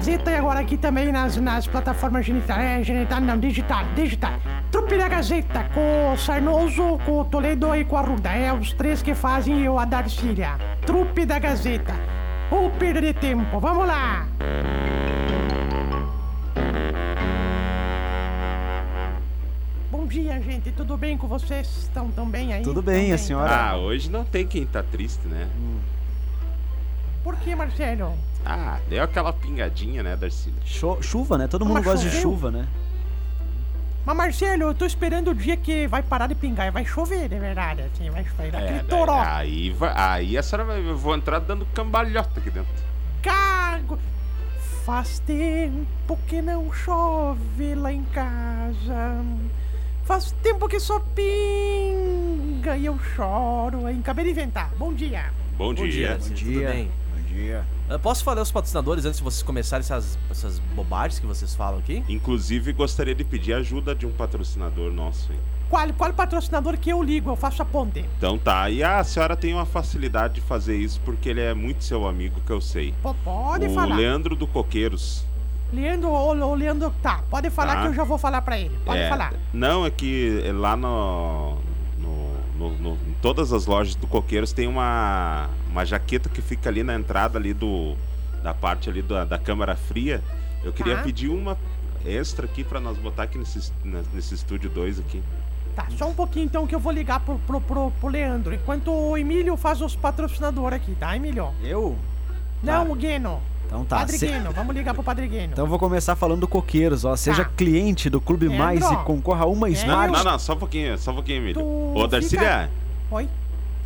Gazeta 0.00 0.30
e 0.30 0.34
agora 0.34 0.60
aqui 0.60 0.78
também 0.78 1.12
nas, 1.12 1.36
nas 1.36 1.66
plataformas 1.66 2.24
genital, 2.24 2.58
é, 2.58 2.82
genital 2.82 3.20
não, 3.20 3.38
digital, 3.38 3.84
digital. 3.94 4.32
Trupe 4.70 4.96
da 4.96 5.06
Gazeta 5.06 5.64
com 5.74 6.14
o 6.14 6.16
Sarnoso, 6.16 6.98
com 7.04 7.20
o 7.20 7.24
Toledo 7.26 7.76
e 7.76 7.84
com 7.84 7.98
a 7.98 8.00
Ruda. 8.00 8.30
É 8.30 8.50
os 8.50 8.72
três 8.72 9.02
que 9.02 9.14
fazem 9.14 9.60
eu 9.60 9.78
a 9.78 9.84
Darcília. 9.84 10.56
Trupe 10.86 11.26
da 11.26 11.38
Gazeta. 11.38 11.92
Ou 12.50 12.70
perder 12.70 13.12
tempo, 13.16 13.60
vamos 13.60 13.86
lá! 13.86 14.26
Bom 19.90 20.06
dia, 20.06 20.40
gente. 20.40 20.72
Tudo 20.72 20.96
bem 20.96 21.18
com 21.18 21.28
vocês? 21.28 21.68
Estão 21.82 22.10
tão 22.10 22.26
bem 22.26 22.54
aí? 22.54 22.62
Tudo 22.62 22.80
bem, 22.80 23.12
a 23.12 23.18
senhora? 23.18 23.54
Ah, 23.54 23.76
hoje 23.76 24.10
não 24.10 24.24
tem 24.24 24.46
quem 24.46 24.64
tá 24.64 24.82
triste, 24.82 25.28
né? 25.28 25.46
Por 27.22 27.36
que, 27.36 27.54
Marcelo? 27.54 28.14
Ah, 28.44 28.78
deu 28.88 29.02
aquela 29.02 29.32
pingadinha, 29.32 30.02
né, 30.02 30.16
Darcy? 30.16 30.52
Cho- 30.64 31.02
chuva, 31.02 31.36
né? 31.36 31.46
Todo 31.46 31.64
mundo 31.64 31.74
Mas 31.76 31.84
gosta 31.84 32.00
de 32.04 32.10
choveu? 32.16 32.22
chuva, 32.22 32.50
né? 32.50 32.66
Mas, 34.06 34.16
Marcelo, 34.16 34.62
eu 34.62 34.74
tô 34.74 34.86
esperando 34.86 35.28
o 35.30 35.34
dia 35.34 35.56
que 35.58 35.86
vai 35.86 36.02
parar 36.02 36.26
de 36.26 36.34
pingar 36.34 36.66
e 36.66 36.70
vai 36.70 36.84
chover, 36.86 37.28
de 37.28 37.38
verdade. 37.38 37.82
Assim, 37.82 38.08
vai 38.10 38.24
chover 38.24 38.48
aquele 38.56 38.78
daí- 38.78 38.84
toró. 38.84 39.20
aí, 39.20 39.70
vai, 39.70 39.92
aí 39.94 40.38
a 40.38 40.42
senhora 40.42 40.64
vai. 40.64 40.80
Eu 40.88 40.96
vou 40.96 41.14
entrar 41.14 41.38
dando 41.38 41.66
cambalhota 41.74 42.40
aqui 42.40 42.50
dentro. 42.50 42.72
Cago! 43.22 43.98
Faz 44.86 45.18
tempo 45.20 46.18
que 46.26 46.40
não 46.40 46.72
chove 46.72 47.74
lá 47.74 47.92
em 47.92 48.02
casa. 48.04 49.22
Faz 50.06 50.32
tempo 50.42 50.66
que 50.66 50.80
só 50.80 50.98
pinga 51.14 52.76
e 52.76 52.86
eu 52.86 52.98
choro. 53.14 53.86
Hein? 53.88 53.98
Acabei 54.00 54.24
de 54.24 54.30
inventar. 54.30 54.70
Bom 54.78 54.92
dia. 54.94 55.30
Bom, 55.56 55.66
Bom 55.66 55.74
dia. 55.74 55.90
dia, 55.92 56.10
Bom 56.14 56.18
tudo 56.24 56.34
dia. 56.34 56.68
bem? 56.70 56.90
Bom 57.30 57.36
dia. 57.36 57.64
Eu 57.88 57.98
posso 57.98 58.24
falar 58.24 58.42
os 58.42 58.50
patrocinadores 58.50 59.04
antes 59.04 59.18
de 59.18 59.24
vocês 59.24 59.42
começarem 59.42 59.80
essas, 59.84 60.18
essas 60.28 60.58
bobagens 60.74 61.20
que 61.20 61.26
vocês 61.26 61.54
falam 61.54 61.78
aqui? 61.78 62.02
Inclusive, 62.08 62.72
gostaria 62.72 63.14
de 63.14 63.22
pedir 63.22 63.52
ajuda 63.52 63.94
de 63.94 64.04
um 64.04 64.10
patrocinador 64.12 64.90
nosso. 64.92 65.32
hein? 65.32 65.38
Qual, 65.68 65.86
qual 65.92 66.12
patrocinador 66.12 66.76
que 66.76 66.90
eu 66.90 67.00
ligo? 67.00 67.30
Eu 67.30 67.36
faço 67.36 67.62
a 67.62 67.64
ponte. 67.64 68.04
Então 68.18 68.36
tá, 68.36 68.68
e 68.68 68.82
a 68.82 69.02
senhora 69.04 69.36
tem 69.36 69.54
uma 69.54 69.64
facilidade 69.64 70.34
de 70.34 70.40
fazer 70.40 70.76
isso 70.76 71.00
porque 71.04 71.28
ele 71.28 71.40
é 71.40 71.54
muito 71.54 71.84
seu 71.84 72.08
amigo, 72.08 72.40
que 72.44 72.50
eu 72.50 72.60
sei. 72.60 72.92
Pô, 73.00 73.14
pode 73.14 73.66
o 73.66 73.74
falar. 73.74 73.94
Leandro 73.94 74.34
do 74.34 74.46
Coqueiros. 74.48 75.24
Leandro, 75.72 76.08
ô, 76.10 76.30
ô, 76.30 76.54
Leandro, 76.56 76.92
tá. 77.00 77.22
Pode 77.30 77.48
falar 77.50 77.76
Tá. 77.76 77.82
que 77.82 77.88
eu 77.88 77.94
já 77.94 78.02
vou 78.02 78.18
falar 78.18 78.42
pra 78.42 78.58
ele. 78.58 78.76
Pode 78.84 78.98
É, 78.98 79.08
falar. 79.08 79.32
Não, 79.52 79.86
é 79.86 79.90
que 79.90 80.42
lá 80.52 80.76
no, 80.76 81.58
no, 82.60 82.70
no- 82.78 82.94
em 83.08 83.14
todas 83.22 83.52
as 83.54 83.64
lojas 83.64 83.94
do 83.94 84.06
Coqueiros 84.06 84.52
tem 84.52 84.66
uma, 84.68 85.48
uma 85.70 85.84
jaqueta 85.86 86.28
que 86.28 86.42
fica 86.42 86.68
ali 86.68 86.82
na 86.82 86.94
entrada 86.94 87.38
ali 87.38 87.54
do 87.54 87.96
da 88.42 88.52
parte 88.54 88.88
ali 88.88 89.02
da, 89.02 89.24
da 89.24 89.38
câmara 89.38 89.74
fria. 89.76 90.22
Eu 90.62 90.72
queria 90.72 90.96
Tá. 90.96 91.02
pedir 91.02 91.28
uma 91.28 91.56
extra 92.04 92.44
aqui 92.46 92.62
pra 92.64 92.80
nós 92.80 92.96
botar 92.98 93.24
aqui 93.24 93.36
nesse, 93.38 93.70
nesse 94.14 94.34
estúdio 94.34 94.68
2 94.70 94.98
aqui. 94.98 95.22
Tá, 95.76 95.86
só 95.96 96.08
um 96.08 96.14
pouquinho 96.14 96.46
então 96.46 96.66
que 96.66 96.74
eu 96.74 96.80
vou 96.80 96.90
ligar 96.92 97.20
pro, 97.20 97.38
pro, 97.40 97.60
pro, 97.60 97.90
pro 97.92 98.08
Leandro. 98.08 98.54
Enquanto 98.54 98.90
o 98.90 99.16
Emílio 99.16 99.56
faz 99.56 99.80
os 99.82 99.94
patrocinadores 99.94 100.76
aqui, 100.76 100.94
tá, 100.94 101.14
Emílio? 101.16 101.50
Eu? 101.62 101.96
Não, 102.62 102.86
Tá. 102.86 102.92
o 102.92 102.94
Gueno. 102.94 103.40
Então 103.70 103.84
tá. 103.84 103.98
Padre 103.98 104.18
se- 104.18 104.26
Gueno, 104.26 104.50
vamos 104.50 104.74
ligar 104.74 104.92
pro 104.94 105.02
Padre 105.04 105.28
Gueno. 105.28 105.52
Então 105.52 105.64
eu 105.64 105.68
vou 105.68 105.78
começar 105.78 106.16
falando 106.16 106.40
do 106.40 106.48
Coqueiros, 106.48 107.04
ó. 107.04 107.14
Seja 107.14 107.44
Tá. 107.44 107.50
cliente 107.56 108.10
do 108.10 108.20
Clube. 108.20 108.48
Mais 108.48 108.84
e 108.84 108.96
concorra 109.04 109.44
a 109.44 109.46
uma 109.46 109.68
É, 109.68 109.72
Smart. 109.72 110.12
Não, 110.12 110.24
não, 110.24 110.32
não, 110.32 110.38
só 110.40 110.54
um 110.54 110.56
pouquinho, 110.56 110.98
só 110.98 111.12
um 111.12 111.14
pouquinho, 111.14 111.36
Emílio. 111.38 111.54
Tu 111.62 111.94
Ô, 111.96 112.06
Darcília, 112.08 112.68
fica- 112.68 112.70
Oi? 113.12 113.28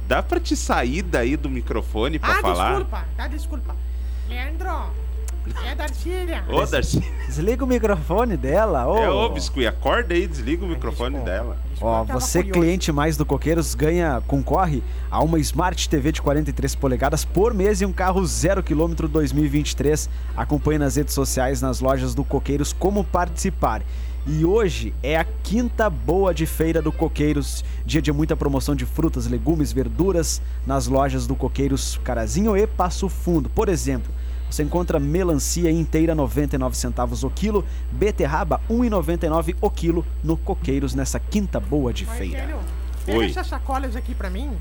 dá 0.09 0.23
pra 0.23 0.41
te 0.41 0.57
sair 0.57 1.03
daí 1.03 1.37
do 1.37 1.51
microfone 1.51 2.19
pra 2.19 2.39
ah, 2.39 2.41
falar? 2.41 2.69
desculpa, 2.71 3.05
tá, 3.15 3.29
desculpa. 3.29 3.77
Leandro, 4.27 4.71
é 5.67 5.75
Darcília. 5.75 6.45
Ô, 6.49 6.65
Darcy, 6.65 7.01
Desliga 7.27 7.65
o 7.65 7.67
microfone 7.67 8.37
dela, 8.37 8.87
ô. 8.87 8.97
é 8.99 9.11
ô, 9.11 9.29
Biscuit, 9.29 9.67
acorda 9.67 10.15
aí, 10.15 10.27
desliga 10.27 10.65
o 10.65 10.69
microfone 10.69 11.19
dela. 11.19 11.57
Ó, 11.81 12.05
você 12.05 12.39
curioso. 12.39 12.61
cliente 12.61 12.93
mais 12.93 13.17
do 13.17 13.27
Coqueiros 13.27 13.75
ganha, 13.75 14.23
concorre 14.27 14.83
a 15.11 15.23
uma 15.23 15.39
Smart 15.41 15.89
TV 15.89 16.13
de 16.13 16.23
43 16.23 16.75
polegadas 16.77 17.25
por 17.25 17.53
mês 17.53 17.81
e 17.81 17.87
um 17.87 17.93
carro 17.93 18.25
zero 18.27 18.63
quilômetro 18.63 19.09
2023. 19.09 20.09
Acompanhe 20.37 20.79
nas 20.79 20.97
redes 20.97 21.15
sociais, 21.15 21.61
nas 21.61 21.81
lojas 21.81 22.15
do 22.15 22.25
Coqueiros 22.25 22.73
como 22.73 23.05
participar. 23.05 23.83
E 24.27 24.43
hoje 24.43 24.95
é 25.03 25.19
a 25.19 25.25
quinta 25.25 25.91
boa 25.91 26.33
de 26.33 26.47
feira 26.47 26.81
do 26.81 26.91
Coqueiros, 26.91 27.63
dia 27.85 28.01
de 28.01 28.11
muita 28.11 28.35
promoção 28.35 28.75
de 28.75 28.87
frutas, 28.87 29.27
legumes, 29.27 29.71
verduras 29.71 30.41
nas 30.67 30.87
lojas 30.87 31.27
do 31.27 31.35
Coqueiros 31.37 32.01
Carazinho 32.03 32.57
e 32.57 32.67
Passo 32.67 33.07
Fundo. 33.11 33.51
Por 33.51 33.69
exemplo, 33.69 34.11
você 34.51 34.63
encontra 34.63 35.01
melancia 35.01 35.71
inteira 35.71 36.15
99 36.15 36.77
centavos 36.77 37.25
o 37.25 37.31
quilo, 37.31 37.65
beterraba 37.91 38.61
1,99 38.71 39.57
o 39.61 39.71
quilo 39.71 40.07
no 40.23 40.37
Coqueiros 40.37 40.95
nessa 40.95 41.19
quinta 41.19 41.59
boa 41.59 41.93
de 41.93 42.05
feira. 42.07 42.39
Marcelo, 42.39 42.63
pega 43.05 43.19
Oi. 43.19 43.27
essas 43.31 43.47
sacolas 43.49 43.97
aqui 43.97 44.15
pra 44.15 44.31
mim. 44.31 44.53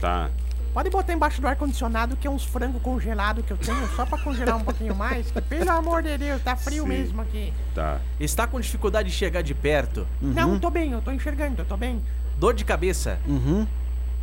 Tá. 0.00 0.30
Pode 0.72 0.88
botar 0.88 1.12
embaixo 1.12 1.40
do 1.40 1.48
ar-condicionado, 1.48 2.16
que 2.16 2.28
é 2.28 2.30
uns 2.30 2.44
frangos 2.44 2.80
congelados 2.80 3.44
que 3.44 3.50
eu 3.52 3.56
tenho, 3.56 3.88
só 3.96 4.06
pra 4.06 4.16
congelar 4.18 4.56
um 4.56 4.60
pouquinho 4.62 4.94
mais. 4.94 5.28
Que, 5.30 5.40
pelo 5.40 5.68
amor 5.70 6.00
de 6.00 6.16
Deus, 6.16 6.40
tá 6.42 6.54
frio 6.54 6.84
Sim. 6.84 6.88
mesmo 6.88 7.20
aqui. 7.20 7.52
Tá. 7.74 8.00
Está 8.20 8.46
com 8.46 8.60
dificuldade 8.60 9.10
de 9.10 9.14
chegar 9.14 9.42
de 9.42 9.52
perto? 9.52 10.06
Não, 10.22 10.58
tô 10.60 10.70
bem, 10.70 10.92
eu 10.92 11.02
tô 11.02 11.10
enxergando, 11.10 11.60
eu 11.62 11.64
tô 11.66 11.76
bem. 11.76 12.00
Dor 12.38 12.54
de 12.54 12.64
cabeça? 12.64 13.18
Uhum, 13.26 13.66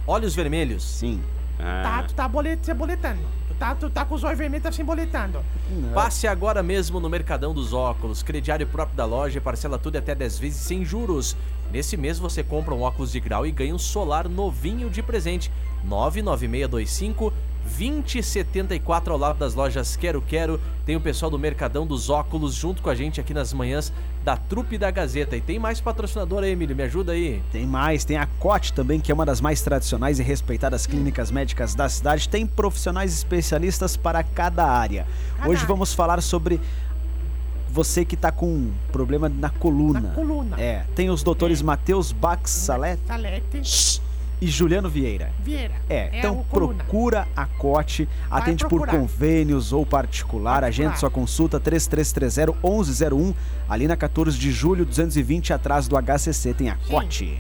Olhos 0.07 0.33
vermelhos? 0.33 0.83
sim. 0.83 1.21
Tá, 1.57 1.99
Ah, 1.99 2.03
tu 2.07 2.13
tá 2.13 2.27
bolet, 2.29 2.57
você 2.65 2.73
boletando. 2.73 3.19
Tá, 3.59 3.73
tu 3.73 3.89
tá 3.89 4.05
com 4.05 4.13
os 4.13 4.23
olhos 4.23 4.37
vermelhos, 4.37 4.63
tá 4.63 4.71
se 4.71 4.83
boletando. 4.83 5.43
Passe 5.93 6.27
agora 6.27 6.61
mesmo 6.61 6.99
no 6.99 7.09
Mercadão 7.09 7.55
dos 7.55 7.73
Óculos, 7.73 8.21
crediário 8.21 8.67
próprio 8.67 8.95
da 8.95 9.03
loja, 9.05 9.41
parcela 9.41 9.79
tudo 9.79 9.97
até 9.97 10.13
10 10.13 10.37
vezes 10.37 10.59
sem 10.59 10.85
juros. 10.85 11.35
Nesse 11.71 11.97
mês 11.97 12.19
você 12.19 12.43
compra 12.43 12.75
um 12.75 12.81
óculos 12.81 13.11
de 13.11 13.19
grau 13.19 13.47
e 13.47 13.51
ganha 13.51 13.73
um 13.73 13.79
solar 13.79 14.29
novinho 14.29 14.89
de 14.91 15.01
presente. 15.01 15.51
99625 15.83 17.33
2074 17.67 19.13
ao 19.13 19.19
lado 19.19 19.37
das 19.37 19.53
lojas 19.53 19.95
Quero 19.95 20.21
Quero. 20.21 20.59
Tem 20.85 20.95
o 20.95 21.01
pessoal 21.01 21.29
do 21.29 21.37
Mercadão 21.37 21.85
dos 21.85 22.09
Óculos 22.09 22.55
junto 22.55 22.81
com 22.81 22.89
a 22.89 22.95
gente 22.95 23.19
aqui 23.19 23.33
nas 23.33 23.53
manhãs 23.53 23.91
da 24.23 24.37
Trupe 24.37 24.77
da 24.77 24.89
Gazeta. 24.89 25.35
E 25.35 25.41
tem 25.41 25.59
mais 25.59 25.79
patrocinador 25.79 26.43
aí, 26.43 26.51
Emílio, 26.51 26.75
me 26.75 26.83
ajuda 26.83 27.11
aí. 27.11 27.41
Tem 27.51 27.65
mais, 27.65 28.03
tem 28.03 28.17
a 28.17 28.25
COT 28.25 28.73
também, 28.73 28.99
que 28.99 29.11
é 29.11 29.13
uma 29.15 29.25
das 29.25 29.41
mais 29.41 29.61
tradicionais 29.61 30.19
e 30.19 30.23
respeitadas 30.23 30.87
clínicas 30.87 31.29
médicas 31.29 31.75
da 31.75 31.87
cidade. 31.87 32.27
Tem 32.27 32.47
profissionais 32.47 33.13
especialistas 33.13 33.95
para 33.95 34.23
cada 34.23 34.65
área. 34.65 35.05
Cada 35.35 35.49
Hoje 35.49 35.61
área. 35.61 35.67
vamos 35.67 35.93
falar 35.93 36.21
sobre 36.21 36.59
você 37.69 38.03
que 38.03 38.15
tá 38.15 38.31
com 38.31 38.71
problema 38.91 39.29
na 39.29 39.49
coluna. 39.49 39.99
Na 39.99 40.09
coluna. 40.09 40.59
É, 40.59 40.85
tem 40.95 41.09
os 41.09 41.21
doutores 41.21 41.61
Matheus 41.61 42.11
Bax 42.11 42.49
Salete 42.49 43.03
Salete 43.05 44.06
e 44.41 44.47
Juliano 44.47 44.89
Vieira. 44.89 45.31
Vieira. 45.43 45.75
É, 45.89 46.09
então 46.17 46.39
o 46.39 46.43
coluna. 46.45 46.83
procura 46.83 47.27
a 47.35 47.45
COT, 47.45 48.07
atende 48.29 48.65
por 48.65 48.87
convênios 48.87 49.73
ou 49.73 49.85
particular, 49.85 50.63
agende 50.63 50.99
sua 50.99 51.09
consulta 51.09 51.59
3330-1101, 51.59 53.33
ali 53.67 53.87
na 53.87 53.95
14 53.95 54.37
de 54.37 54.51
julho, 54.51 54.85
220, 54.85 55.53
atrás 55.53 55.87
do 55.87 55.95
HCC, 55.97 56.53
tem 56.53 56.69
a 56.69 56.77
Sim. 56.77 56.91
COT. 56.91 57.39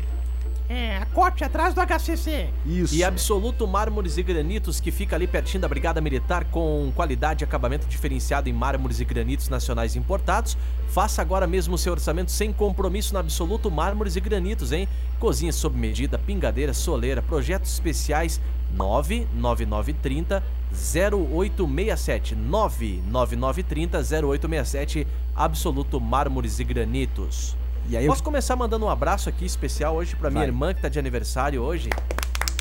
É, 0.69 0.97
a 0.97 1.05
corte 1.05 1.43
atrás 1.43 1.73
do 1.73 1.81
HCC. 1.81 2.49
Isso. 2.65 2.93
E 2.93 3.03
Absoluto 3.03 3.65
Mármores 3.65 4.17
e 4.17 4.23
Granitos, 4.23 4.81
que 4.81 4.91
fica 4.91 5.15
ali 5.15 5.25
pertinho 5.25 5.61
da 5.61 5.67
Brigada 5.67 6.01
Militar, 6.01 6.43
com 6.45 6.91
qualidade 6.93 7.43
e 7.43 7.45
acabamento 7.45 7.87
diferenciado 7.87 8.49
em 8.49 8.53
mármores 8.53 8.99
e 8.99 9.05
granitos 9.05 9.47
nacionais 9.47 9.95
importados. 9.95 10.57
Faça 10.89 11.21
agora 11.21 11.47
mesmo 11.47 11.75
o 11.75 11.77
seu 11.77 11.93
orçamento 11.93 12.31
sem 12.31 12.51
compromisso 12.51 13.13
na 13.13 13.21
Absoluto 13.21 13.71
Mármores 13.71 14.17
e 14.17 14.19
Granitos, 14.19 14.73
hein? 14.73 14.89
Cozinha 15.19 15.53
sob 15.53 15.77
medida, 15.77 16.17
pingadeira, 16.17 16.73
soleira, 16.73 17.21
projetos 17.21 17.71
especiais 17.71 18.41
99930 18.73 20.43
0867 20.69 22.35
99930 22.35 23.99
0867 23.99 25.07
Absoluto 25.33 26.01
Mármores 26.01 26.59
e 26.59 26.63
Granitos. 26.65 27.55
E 27.87 27.95
aí, 27.95 28.05
eu... 28.05 28.11
Posso 28.11 28.23
começar 28.23 28.55
mandando 28.55 28.85
um 28.85 28.89
abraço 28.89 29.29
aqui 29.29 29.45
especial 29.45 29.95
hoje 29.95 30.15
pra 30.15 30.29
minha 30.29 30.41
Vai. 30.41 30.47
irmã 30.49 30.73
que 30.73 30.81
tá 30.81 30.89
de 30.89 30.99
aniversário 30.99 31.61
hoje? 31.61 31.89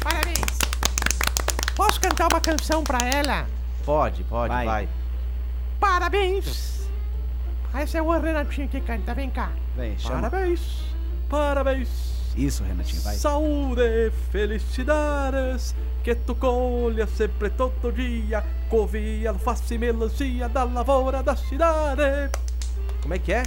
Parabéns. 0.03 0.37
Posso 1.75 2.01
cantar 2.01 2.29
uma 2.33 2.41
canção 2.41 2.85
pra 2.85 3.05
ela? 3.05 3.47
Pode, 3.85 4.23
pode, 4.25 4.53
Vai. 4.53 4.65
vai. 4.67 4.89
Parabéns. 5.81 6.87
Ah, 7.75 7.83
Esse 7.83 7.97
é 7.99 8.03
o 8.03 8.11
Renatinho 8.19 8.69
que 8.69 8.81
canta, 8.81 9.15
vem 9.15 9.29
cá. 9.29 9.51
Vem, 9.77 9.99
chama. 9.99 10.31
Parabéns, 10.31 10.61
parabéns. 11.29 11.89
Isso, 12.37 12.63
Renatinho, 12.63 13.03
vai. 13.03 13.17
Saúde, 13.17 14.13
felicidades, 14.31 15.75
que 16.05 16.15
tu 16.15 16.35
colha 16.35 17.07
sempre 17.07 17.51
todo 17.51 17.93
dia, 17.93 18.45
couve, 18.71 19.27
alface 19.27 19.75
e 19.75 19.79
melancia 19.79 20.49
da 20.49 20.65
lavoura 20.65 21.23
da 21.23 21.35
cidade. 21.35 22.31
Como 23.03 23.13
é 23.15 23.19
que 23.19 23.33
é? 23.33 23.43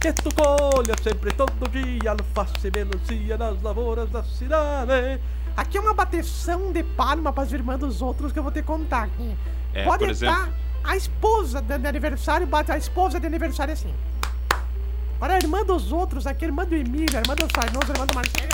Que 0.00 0.12
tu 0.14 0.34
colha 0.34 0.94
sempre 1.02 1.30
todo 1.32 1.68
dia, 1.68 2.12
alface 2.12 2.68
e 2.68 2.70
melancia 2.70 3.36
das 3.36 3.60
lavouras 3.60 4.08
da 4.10 4.24
cidade. 4.24 5.20
Aqui 5.56 5.76
é 5.76 5.80
uma 5.80 5.92
bateção 5.92 6.72
de 6.72 6.82
palma 6.82 7.32
pras 7.32 7.52
irmãs 7.52 7.78
dos 7.78 8.00
outros 8.00 8.32
que 8.32 8.38
eu 8.38 8.42
vou 8.42 8.50
te 8.50 8.62
contar 8.62 9.04
aqui. 9.04 9.36
É, 9.74 9.84
Pode 9.84 10.04
por 10.04 10.10
exemplo, 10.10 10.34
estar 10.36 10.70
a 10.82 10.96
esposa 10.96 11.60
de, 11.60 11.74
aniversário 11.86 12.46
bate 12.46 12.72
a 12.72 12.78
esposa 12.78 13.20
de 13.20 13.26
aniversário 13.26 13.74
assim. 13.74 13.94
Para 15.18 15.34
a 15.34 15.36
irmã 15.36 15.62
dos 15.64 15.92
outros, 15.92 16.26
aqui, 16.26 16.46
a 16.46 16.48
irmã 16.48 16.64
do 16.64 16.74
Emílio, 16.74 17.18
a 17.18 17.20
irmã 17.20 17.34
do 17.34 17.46
Sarnoso, 17.54 17.86
a 17.88 17.94
irmã 17.94 18.06
do 18.06 18.14
Marcelo. 18.14 18.48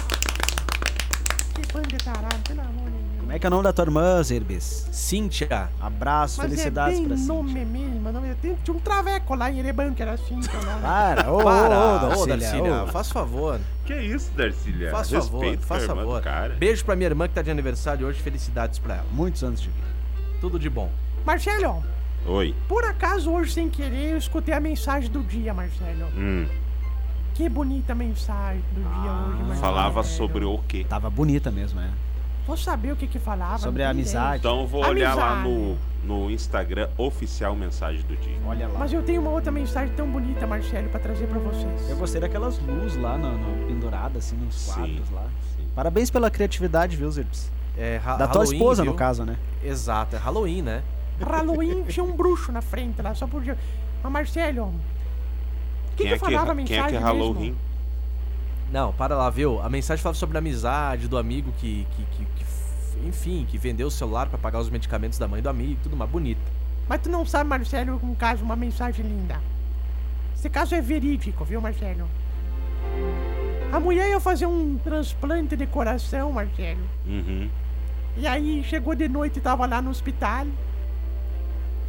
Que 1.54 1.72
bando 1.72 1.88
de 1.88 1.96
tarado, 1.98 2.43
pelo 2.43 2.60
amor 2.60 2.90
de 2.90 2.90
Deus. 2.90 3.06
Como 3.26 3.32
é 3.34 3.38
que 3.40 3.46
é 3.46 3.49
o 3.49 3.50
nome 3.50 3.64
da 3.64 3.73
tua 3.73 3.84
irmã, 3.84 4.23
Zerbis? 4.23 4.88
Cíntia. 4.93 5.69
Abraço, 5.81 6.38
Mas 6.40 6.49
felicidades 6.49 6.96
é 6.96 7.00
bem 7.00 7.08
pra 7.08 7.17
si. 7.17 7.26
nome 7.26 7.64
mesmo, 7.64 8.12
nome. 8.12 8.32
Tem- 8.37 8.56
Tinha 8.62 8.76
um 8.76 8.78
traveco 8.78 9.34
lá 9.34 9.50
em 9.50 9.58
Ereban 9.58 9.93
que 9.94 10.00
era 10.02 10.12
assim, 10.12 10.38
que 10.38 10.55
é 10.55 10.61
o 10.61 10.64
nome. 10.64 10.81
Para, 10.81 11.32
ô, 11.32 11.40
ô, 11.40 11.43
Para, 11.43 11.76
ô, 11.76 11.99
Darcília, 11.99 12.37
Darcília, 12.37 12.82
ô. 12.84 12.87
faz 12.87 13.11
favor. 13.11 13.61
Que 13.84 13.94
isso, 13.94 14.31
Darcília? 14.32 14.93
Faz 14.93 15.11
Respeito 15.11 15.61
favor, 15.62 15.67
faz 15.67 15.84
favor. 15.87 16.23
Cara. 16.23 16.55
Beijo 16.55 16.84
pra 16.84 16.94
minha 16.94 17.08
irmã 17.08 17.26
que 17.26 17.34
tá 17.34 17.43
de 17.43 17.50
aniversário 17.50 18.06
hoje. 18.06 18.20
Felicidades 18.23 18.78
pra 18.78 18.94
ela. 18.94 19.06
Muitos 19.11 19.43
anos 19.43 19.61
de 19.61 19.70
vida. 19.70 19.87
Tudo 20.40 20.56
de 20.56 20.70
bom. 20.70 20.88
Marcelo, 21.25 21.82
Oi. 22.26 22.55
por 22.69 22.84
acaso 22.84 23.32
hoje, 23.32 23.52
sem 23.52 23.69
querer, 23.69 24.12
eu 24.12 24.19
escutei 24.19 24.55
a 24.55 24.61
mensagem 24.61 25.11
do 25.11 25.20
dia, 25.25 25.52
Marcelo. 25.52 26.06
Hum, 26.17 26.46
Que 27.34 27.49
bonita 27.49 27.93
mensagem 27.93 28.62
do 28.72 28.81
dia 28.81 29.11
hoje, 29.12 29.38
Marcelo. 29.40 29.61
falava 29.61 30.02
sobre 30.05 30.44
o 30.44 30.58
quê? 30.69 30.87
Tava 30.88 31.11
bonita 31.11 31.50
mesmo, 31.50 31.81
é. 31.81 31.90
Vou 32.46 32.56
saber 32.56 32.93
o 32.93 32.96
que 32.96 33.06
que 33.06 33.19
falava. 33.19 33.58
Sobre 33.58 33.82
a 33.82 33.90
amizade. 33.90 34.38
Então 34.38 34.60
eu 34.60 34.66
vou 34.66 34.84
olhar 34.87 35.14
lá 35.16 35.32
Amizade. 35.40 35.76
no, 36.04 36.22
no 36.25 36.31
Instagram 36.31 36.88
oficial 36.96 37.56
mensagem 37.56 38.02
do 38.02 38.16
dia. 38.16 38.37
Olha 38.46 38.69
lá. 38.69 38.78
Mas 38.78 38.93
eu 38.93 39.02
tenho 39.02 39.20
uma 39.20 39.31
outra 39.31 39.50
mensagem 39.50 39.93
tão 39.96 40.08
bonita, 40.08 40.46
Marcelo, 40.46 40.88
pra 40.88 41.00
trazer 41.00 41.26
pra 41.26 41.38
vocês. 41.40 41.90
Eu 41.90 41.96
gostei 41.96 42.20
daquelas 42.20 42.58
luzes 42.60 42.96
lá, 43.00 43.19
no, 43.19 43.37
no- 43.37 43.66
penduradas, 43.66 44.25
assim, 44.26 44.37
nos 44.37 44.54
Sim. 44.54 44.72
quadros 44.75 45.10
lá. 45.10 45.25
Sim. 45.56 45.64
Parabéns 45.75 46.08
pela 46.10 46.31
criatividade, 46.31 46.96
viu, 46.96 47.10
Zerbis? 47.10 47.50
É, 47.76 48.00
ha- 48.04 48.16
Da 48.16 48.28
tua 48.28 48.44
esposa, 48.44 48.82
viu? 48.82 48.93
no 48.93 48.96
caso, 48.96 49.25
né? 49.25 49.37
Exato, 49.64 50.14
é 50.14 50.19
Halloween, 50.19 50.62
né? 50.62 50.82
Halloween 51.20 51.82
tinha 51.84 52.04
um 52.04 52.12
bruxo 52.14 52.52
na 52.52 52.62
frente 52.62 53.02
lá, 53.02 53.14
só 53.14 53.26
podia. 53.26 53.58
Mas 54.02 54.12
Marcelo, 54.12 54.66
o 54.66 54.70
que, 55.96 56.04
Quem, 56.04 56.06
que 56.06 56.12
é 56.12 56.19
que, 56.19 56.25
falava 56.25 56.52
a 56.52 56.54
quem 56.54 56.64
mensagem 56.64 56.82
é 56.84 56.87
que 56.87 56.93
mesmo? 56.93 57.06
Halloween? 57.06 57.56
Não, 58.70 58.92
para 58.92 59.16
lá, 59.16 59.30
viu? 59.30 59.60
A 59.62 59.68
mensagem 59.68 60.02
fala 60.02 60.14
sobre 60.14 60.36
a 60.36 60.40
amizade 60.40 61.06
do 61.08 61.16
amigo 61.16 61.52
que, 61.58 61.86
que, 61.96 62.04
que- 62.16 62.24
que 62.24 63.06
enfim, 63.06 63.46
que 63.48 63.58
vendeu 63.58 63.86
o 63.88 63.90
celular 63.90 64.26
pra 64.28 64.38
pagar 64.38 64.58
os 64.58 64.70
medicamentos 64.70 65.18
da 65.18 65.28
mãe 65.28 65.40
do 65.42 65.48
amigo, 65.48 65.78
tudo 65.82 65.96
mais 65.96 66.10
bonita. 66.10 66.40
Mas 66.88 67.00
tu 67.02 67.10
não 67.10 67.24
sabe, 67.26 67.48
Marcelo, 67.50 68.00
um 68.02 68.14
caso, 68.14 68.42
uma 68.44 68.56
mensagem 68.56 69.04
linda. 69.04 69.40
Esse 70.34 70.48
caso 70.48 70.74
é 70.74 70.80
verídico, 70.80 71.44
viu, 71.44 71.60
Marcelo? 71.60 72.08
A 73.72 73.78
mulher 73.80 74.08
ia 74.10 74.20
fazer 74.20 74.46
um 74.46 74.78
transplante 74.78 75.56
de 75.56 75.66
coração, 75.66 76.32
Marcelo. 76.32 76.80
Uhum. 77.06 77.48
E 78.16 78.26
aí 78.26 78.64
chegou 78.64 78.94
de 78.94 79.08
noite 79.08 79.38
e 79.38 79.42
tava 79.42 79.66
lá 79.66 79.82
no 79.82 79.90
hospital. 79.90 80.46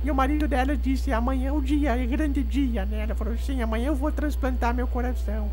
E 0.03 0.11
o 0.11 0.15
marido 0.15 0.47
dela 0.47 0.77
disse, 0.77 1.11
amanhã 1.11 1.49
é 1.49 1.51
o 1.51 1.59
dia, 1.59 1.97
é 1.97 2.05
grande 2.05 2.43
dia, 2.43 2.85
né? 2.85 3.01
Ela 3.03 3.15
falou, 3.15 3.35
sim, 3.37 3.61
amanhã 3.61 3.87
eu 3.87 3.95
vou 3.95 4.11
transplantar 4.11 4.73
meu 4.73 4.87
coração. 4.87 5.49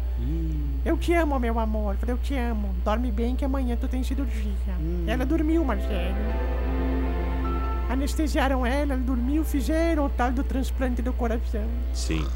Eu 0.85 0.96
te 0.99 1.14
amo, 1.14 1.38
meu 1.41 1.58
amor. 1.58 1.94
Eu 1.94 1.99
falei, 1.99 2.14
eu 2.14 2.19
te 2.19 2.37
amo. 2.37 2.75
Dorme 2.85 3.11
bem 3.11 3.35
que 3.35 3.44
amanhã 3.44 3.75
tu 3.75 3.88
tem 3.88 4.02
cirurgia. 4.05 4.52
Ela 5.06 5.25
dormiu, 5.25 5.64
Marcelo. 5.64 6.14
Anestesiaram 7.88 8.64
ela, 8.67 8.94
ela 8.94 8.96
dormiu, 9.02 9.44
fizeram 9.44 10.06
o 10.06 10.11
tal 10.11 10.31
do 10.31 10.43
transplante 10.44 11.02
do 11.02 11.12
coração. 11.12 11.64
Sim. 11.93 12.26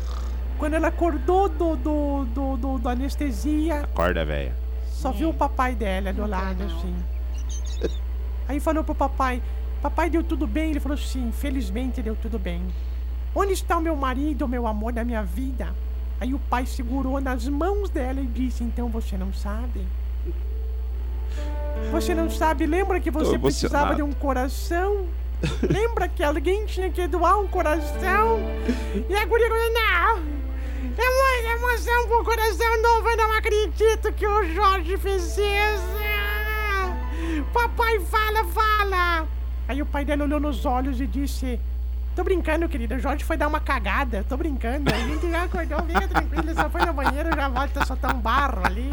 Quando 0.59 0.75
ela 0.75 0.89
acordou 0.89 1.49
do, 1.49 1.77
do, 1.77 2.25
do, 2.25 2.57
do, 2.57 2.79
do 2.79 2.89
anestesia, 2.89 3.81
Acorda, 3.83 4.25
velha. 4.25 4.53
só 4.89 5.13
viu 5.13 5.31
o 5.31 5.35
papai 5.35 5.75
dela 5.75 6.13
do 6.13 6.27
lado, 6.27 6.65
assim. 6.65 6.95
Aí 8.49 8.59
falou 8.61 8.83
pro 8.83 8.95
papai, 8.95 9.43
papai 9.83 10.11
deu 10.11 10.23
tudo 10.23 10.47
bem? 10.47 10.71
Ele 10.71 10.81
falou, 10.81 10.99
sim, 10.99 11.33
felizmente 11.33 12.03
deu 12.03 12.17
tudo 12.17 12.39
bem. 12.39 12.63
Onde 13.35 13.53
está 13.53 13.79
o 13.79 13.81
meu 13.81 13.97
marido, 13.97 14.49
meu 14.49 14.67
amor 14.67 14.93
da 14.93 15.05
minha 15.05 15.23
vida? 15.23 15.75
Aí 16.21 16.35
o 16.35 16.39
pai 16.39 16.67
segurou 16.67 17.21
nas 17.21 17.49
mãos 17.49 17.89
dela 17.91 18.21
e 18.21 18.27
disse, 18.27 18.65
então 18.65 18.89
você 18.89 19.17
não 19.17 19.33
sabe? 19.33 19.87
Você 21.93 22.15
não 22.15 22.29
sabe, 22.29 22.67
lembra 22.67 22.99
que 22.99 23.11
você 23.11 23.39
precisava 23.39 23.95
de 23.95 24.03
um 24.03 24.13
coração? 24.13 25.07
Lembra 25.63 26.09
que 26.09 26.25
alguém 26.25 26.67
tinha 26.67 26.91
que 26.91 27.07
doar 27.07 27.39
um 27.39 27.47
coração? 27.47 28.41
E 29.09 29.15
a 29.15 29.25
guria 29.25 29.49
falou, 29.49 29.73
não! 29.73 30.39
É 30.81 31.11
muita 31.23 31.49
emoção 31.57 32.09
pro 32.09 32.25
coração 32.25 32.83
novo, 32.83 33.09
eu 33.09 33.17
não 33.17 33.33
acredito 33.37 34.13
que 34.13 34.27
o 34.27 34.53
Jorge 34.53 34.97
fez 34.97 35.39
isso! 35.39 35.99
Papai, 37.53 38.01
fala, 38.01 38.45
fala! 38.47 39.38
Aí 39.69 39.83
o 39.83 39.87
pai 39.87 40.05
dela 40.05 40.25
olhou 40.25 40.41
nos 40.41 40.65
olhos 40.65 41.01
e 41.01 41.07
disse: 41.07 41.61
Tô 42.17 42.25
brincando, 42.25 42.69
querida, 42.69 42.97
o 42.97 42.99
Jorge 42.99 43.23
foi 43.23 43.37
dar 43.37 43.47
uma 43.47 43.61
cagada, 43.61 44.25
tô 44.29 44.37
brincando. 44.37 44.91
A 44.93 44.99
gente 44.99 45.31
já 45.31 45.45
acordou, 45.45 45.83
fica 45.83 46.09
tranquilo, 46.09 46.55
só 46.55 46.71
foi 46.71 46.85
no 46.87 46.93
banheiro, 46.95 47.29
já 47.35 47.49
volta, 47.49 47.85
só 47.85 47.95
tá 47.95 48.15
um 48.15 48.21
barro 48.21 48.65
ali. 48.65 48.91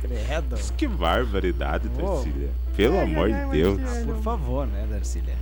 Credo. 0.00 0.56
Que 0.76 0.86
barbaridade, 0.86 1.90
Ô. 2.00 2.14
Darcília. 2.14 2.50
Pelo 2.76 2.96
Ai, 2.98 3.02
amor 3.02 3.32
ai, 3.32 3.44
de 3.44 3.50
Deus. 3.50 3.80
Marcelo. 3.80 4.14
Por 4.14 4.22
favor, 4.22 4.66
né, 4.68 4.86
Darcília? 4.88 5.34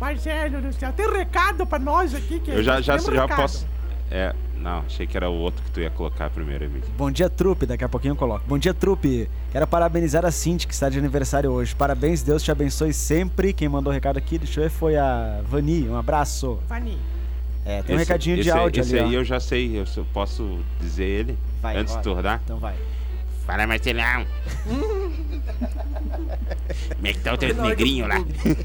Marcelo 0.00 0.60
do 0.62 0.72
céu, 0.72 0.92
tem 0.92 1.10
recado 1.10 1.66
pra 1.66 1.78
nós 1.78 2.14
aqui, 2.14 2.38
que 2.38 2.50
Eu 2.52 2.62
já, 2.62 2.80
já, 2.80 2.96
já 2.96 3.10
recado. 3.10 3.36
posso. 3.36 3.66
É, 4.10 4.32
não, 4.58 4.78
achei 4.86 5.06
que 5.06 5.16
era 5.16 5.28
o 5.28 5.34
outro 5.34 5.62
que 5.64 5.70
tu 5.70 5.80
ia 5.80 5.90
colocar 5.90 6.30
primeiro, 6.30 6.64
Emílio. 6.64 6.84
Bom 6.96 7.10
dia, 7.10 7.28
trupe. 7.28 7.66
Daqui 7.66 7.84
a 7.84 7.88
pouquinho 7.88 8.12
eu 8.12 8.16
coloco. 8.16 8.44
Bom 8.46 8.56
dia, 8.58 8.72
trupe. 8.72 9.28
Quero 9.52 9.66
parabenizar 9.66 10.24
a 10.24 10.30
Cinti, 10.30 10.66
que 10.66 10.72
está 10.74 10.88
de 10.88 10.98
aniversário 10.98 11.50
hoje. 11.50 11.74
Parabéns, 11.74 12.22
Deus 12.22 12.42
te 12.42 12.50
abençoe 12.50 12.92
sempre. 12.92 13.52
Quem 13.52 13.68
mandou 13.68 13.90
o 13.90 13.94
recado 13.94 14.16
aqui, 14.16 14.38
deixa 14.38 14.60
eu 14.60 14.64
ver, 14.64 14.70
foi 14.70 14.96
a 14.96 15.40
Vani. 15.48 15.88
Um 15.88 15.96
abraço. 15.96 16.58
Vani, 16.68 16.98
É, 17.66 17.82
tem 17.82 17.96
um 17.96 17.98
Esse- 17.98 18.08
recadinho 18.08 18.36
de 18.36 18.42
esse 18.42 18.50
aí- 18.50 18.58
áudio 18.58 18.80
Esse 18.82 18.98
ali, 18.98 19.08
aí 19.08 19.16
ó. 19.16 19.20
eu 19.20 19.24
já 19.24 19.40
sei, 19.40 19.78
eu 19.78 20.04
posso 20.12 20.58
dizer 20.80 21.04
ele 21.04 21.38
Vai, 21.62 21.78
antes 21.78 21.96
de 21.98 22.08
rodar. 22.10 22.40
Então 22.44 22.58
vai. 22.58 22.74
Fala, 23.46 23.66
Marcelão. 23.66 24.26
Como 26.94 27.06
é 27.06 27.12
que 27.12 27.18
tá 27.20 27.34
o 27.34 27.36
teu 27.38 27.54
negrinho 27.54 28.06
lá? 28.06 28.16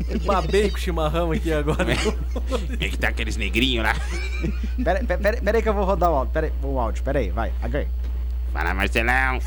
Eu 0.09 0.19
babei 0.21 0.69
com 0.69 0.77
o 0.77 0.79
chimarrão 0.79 1.31
aqui 1.31 1.51
agora. 1.51 1.95
Como 2.33 2.73
é 2.79 2.87
que 2.89 2.97
tá 2.97 3.09
aqueles 3.09 3.35
negrinhos 3.35 3.83
lá? 3.85 3.93
Pera, 4.83 5.03
pera, 5.03 5.19
pera, 5.21 5.41
pera 5.41 5.57
aí 5.57 5.61
que 5.63 5.69
eu 5.69 5.73
vou 5.73 5.83
rodar 5.83 6.09
o 6.09 6.15
áudio. 6.15 6.33
Pera 6.33 6.47
aí, 6.47 6.53
o 6.63 6.79
áudio. 6.79 7.03
Pera 7.03 7.19
aí, 7.19 7.29
vai. 7.29 7.51
Agora. 7.61 7.87
Fala, 8.53 8.73
Marcelão. 8.73 9.39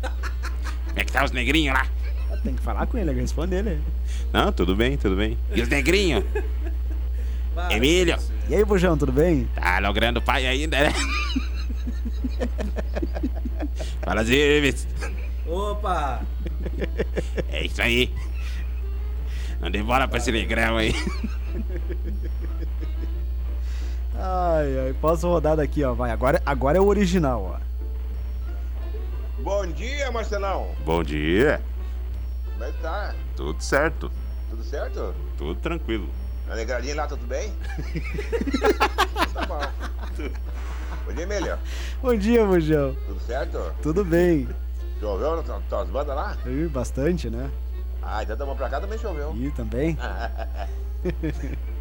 Como 0.00 0.98
é 1.00 1.04
que 1.04 1.12
tá 1.12 1.24
os 1.24 1.30
negrinhos 1.30 1.74
lá? 1.76 1.86
Tem 2.42 2.54
que 2.54 2.62
falar 2.62 2.86
com 2.86 2.98
ele, 2.98 3.12
responder 3.12 3.58
ele. 3.58 3.80
Não, 4.32 4.52
tudo 4.52 4.74
bem, 4.74 4.96
tudo 4.96 5.16
bem. 5.16 5.38
E 5.54 5.62
os 5.62 5.68
negrinhos? 5.68 6.24
Emílio, 7.70 8.16
E 8.48 8.54
aí, 8.54 8.64
Bujão, 8.64 8.96
tudo 8.96 9.10
bem? 9.12 9.48
tá 9.54 9.78
logrando 9.80 10.22
pai 10.22 10.46
ainda, 10.46 10.78
né? 10.80 10.92
Fala, 14.08 14.24
Zirbis. 14.24 14.88
Opa! 15.46 16.22
É 17.52 17.66
isso 17.66 17.82
aí. 17.82 18.10
Não 19.60 19.70
dê 19.70 19.82
bola 19.82 20.08
pra 20.08 20.16
esse 20.16 20.32
negrão 20.32 20.78
aí. 20.78 20.94
Ai, 24.14 24.78
ai, 24.78 24.96
posso 24.98 25.28
rodar 25.28 25.56
daqui, 25.56 25.84
ó. 25.84 25.92
Vai, 25.92 26.10
agora, 26.10 26.42
agora 26.46 26.78
é 26.78 26.80
o 26.80 26.86
original, 26.86 27.60
ó. 27.60 29.42
Bom 29.42 29.66
dia, 29.66 30.10
Marcelão. 30.10 30.74
Bom 30.86 31.02
dia. 31.02 31.60
Como 32.52 32.64
é 32.64 32.72
que 32.72 32.78
tá? 32.78 33.14
Tudo 33.36 33.62
certo. 33.62 34.10
Tudo 34.48 34.64
certo? 34.64 35.14
Tudo 35.36 35.54
tranquilo. 35.56 36.08
Na 36.46 36.54
negradinha 36.54 36.94
lá, 36.94 37.06
tudo 37.06 37.26
bem? 37.26 37.52
tá 39.34 39.44
bom. 39.44 39.60
Bom 41.08 41.14
dia, 41.14 41.22
Emílio. 41.24 41.58
Bom 42.02 42.14
dia, 42.14 42.44
Bujão. 42.46 42.94
Tudo 43.06 43.20
certo? 43.20 43.72
Tudo 43.82 44.04
bem? 44.04 44.46
Choveu 45.00 45.36
nas 45.36 45.46
tu- 45.46 45.62
tuas 45.68 45.88
bandas 45.88 46.14
lá? 46.14 46.36
Ih, 46.44 46.68
bastante, 46.68 47.30
né? 47.30 47.50
Ah, 48.02 48.22
então 48.22 48.36
tamo 48.36 48.54
pra 48.54 48.68
cá 48.68 48.78
também 48.80 48.98
choveu. 48.98 49.34
E 49.36 49.50
também? 49.52 49.96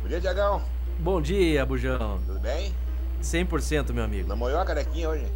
Bom 0.02 0.08
dia, 0.08 0.22
Tiagão. 0.22 0.62
Bom 1.00 1.22
dia, 1.22 1.66
Bujão. 1.66 2.20
Tudo 2.26 2.40
bem? 2.40 2.74
100%, 3.22 3.92
meu 3.94 4.04
amigo. 4.06 4.30
Não 4.30 4.38
molhou 4.38 4.60
a 4.60 4.66
carequinha 4.66 5.10
hoje? 5.10 5.28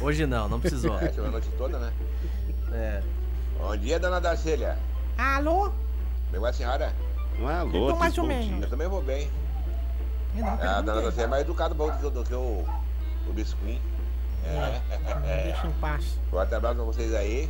Hoje 0.00 0.24
não, 0.24 0.48
não 0.48 0.60
precisou. 0.60 0.96
É, 1.02 1.08
choveu 1.08 1.26
a 1.26 1.30
noite 1.32 1.48
toda, 1.58 1.78
né? 1.78 1.92
É. 2.72 3.02
Bom 3.58 3.76
dia, 3.76 3.98
dona 3.98 4.20
Darcília. 4.20 4.78
alô? 5.18 5.72
Como 6.30 6.40
vai 6.42 6.50
a 6.50 6.54
senhora? 6.54 6.92
Não 7.40 7.50
é 7.50 7.54
alô, 7.56 7.86
Então, 7.86 7.96
mais 7.98 8.16
ou 8.16 8.24
menos. 8.26 8.62
Eu 8.62 8.70
também 8.70 8.86
vou 8.86 9.02
bem. 9.02 9.28
Eu 10.36 10.42
não 10.44 10.48
É, 10.60 10.66
a 10.66 10.80
dona. 10.80 11.02
Darcília 11.02 11.24
é 11.24 11.28
mais 11.28 11.42
educada 11.42 11.74
do 11.74 11.92
que, 11.92 12.10
do 12.10 12.24
que 12.24 12.34
o, 12.34 12.64
o 13.28 13.32
Biscuit. 13.32 13.80
É. 14.44 14.80
Deixa 15.44 15.66
em 15.66 15.72
paz. 15.72 16.18
Forte 16.30 16.54
abraço 16.54 16.76
pra 16.76 16.84
vocês 16.84 17.14
aí. 17.14 17.48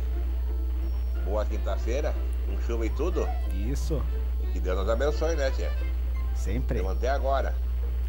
Boa 1.25 1.43
quinta-feira. 1.45 2.13
Com 2.45 2.61
chuva 2.67 2.85
e 2.85 2.89
tudo. 2.91 3.27
Isso. 3.53 4.01
E 4.43 4.47
que 4.51 4.59
Deus 4.59 4.77
nos 4.77 4.89
abençoe, 4.89 5.35
né, 5.35 5.49
tia? 5.51 5.71
Sempre. 6.35 6.79
Eu 6.79 6.83
manter 6.85 7.07
agora. 7.07 7.55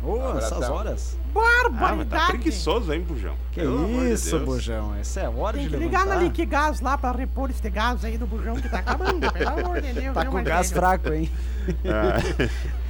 Ô, 0.03 0.17
Um 0.19 0.37
essas 0.39 0.69
horas. 0.69 1.17
Ah, 1.17 1.31
mas 1.33 1.63
tá 1.63 1.71
Barbaridade! 1.71 2.27
preguiçoso, 2.33 2.93
hein, 2.93 3.01
Bujão? 3.01 3.35
Que 3.53 3.61
Pelo 3.61 3.87
de 3.87 4.13
isso, 4.13 4.31
Deus. 4.37 4.45
Bujão. 4.45 4.95
Essa 4.97 5.21
é 5.21 5.27
a 5.27 5.31
hora 5.31 5.57
Tem 5.57 5.65
de 5.67 5.71
que 5.71 5.77
ligar 5.83 6.05
levantar. 6.07 6.39
na 6.39 6.45
Gás 6.47 6.81
lá 6.81 6.99
pra 6.99 7.13
repor 7.13 7.49
esse 7.51 7.71
gás 7.71 8.05
aí 8.05 8.19
do 8.19 8.27
bujão 8.27 8.57
que 8.57 8.69
tá 8.69 8.81
acabando, 8.81 9.33
pelo 9.33 9.49
amor 9.49 9.81
de 9.81 9.93
Deus. 9.95 10.13
Tá 10.15 10.21
viu, 10.23 10.31
com 10.33 10.43
gás 10.45 10.71
fraco, 10.71 11.11
hein? 11.13 11.31
Ah, 11.87 12.19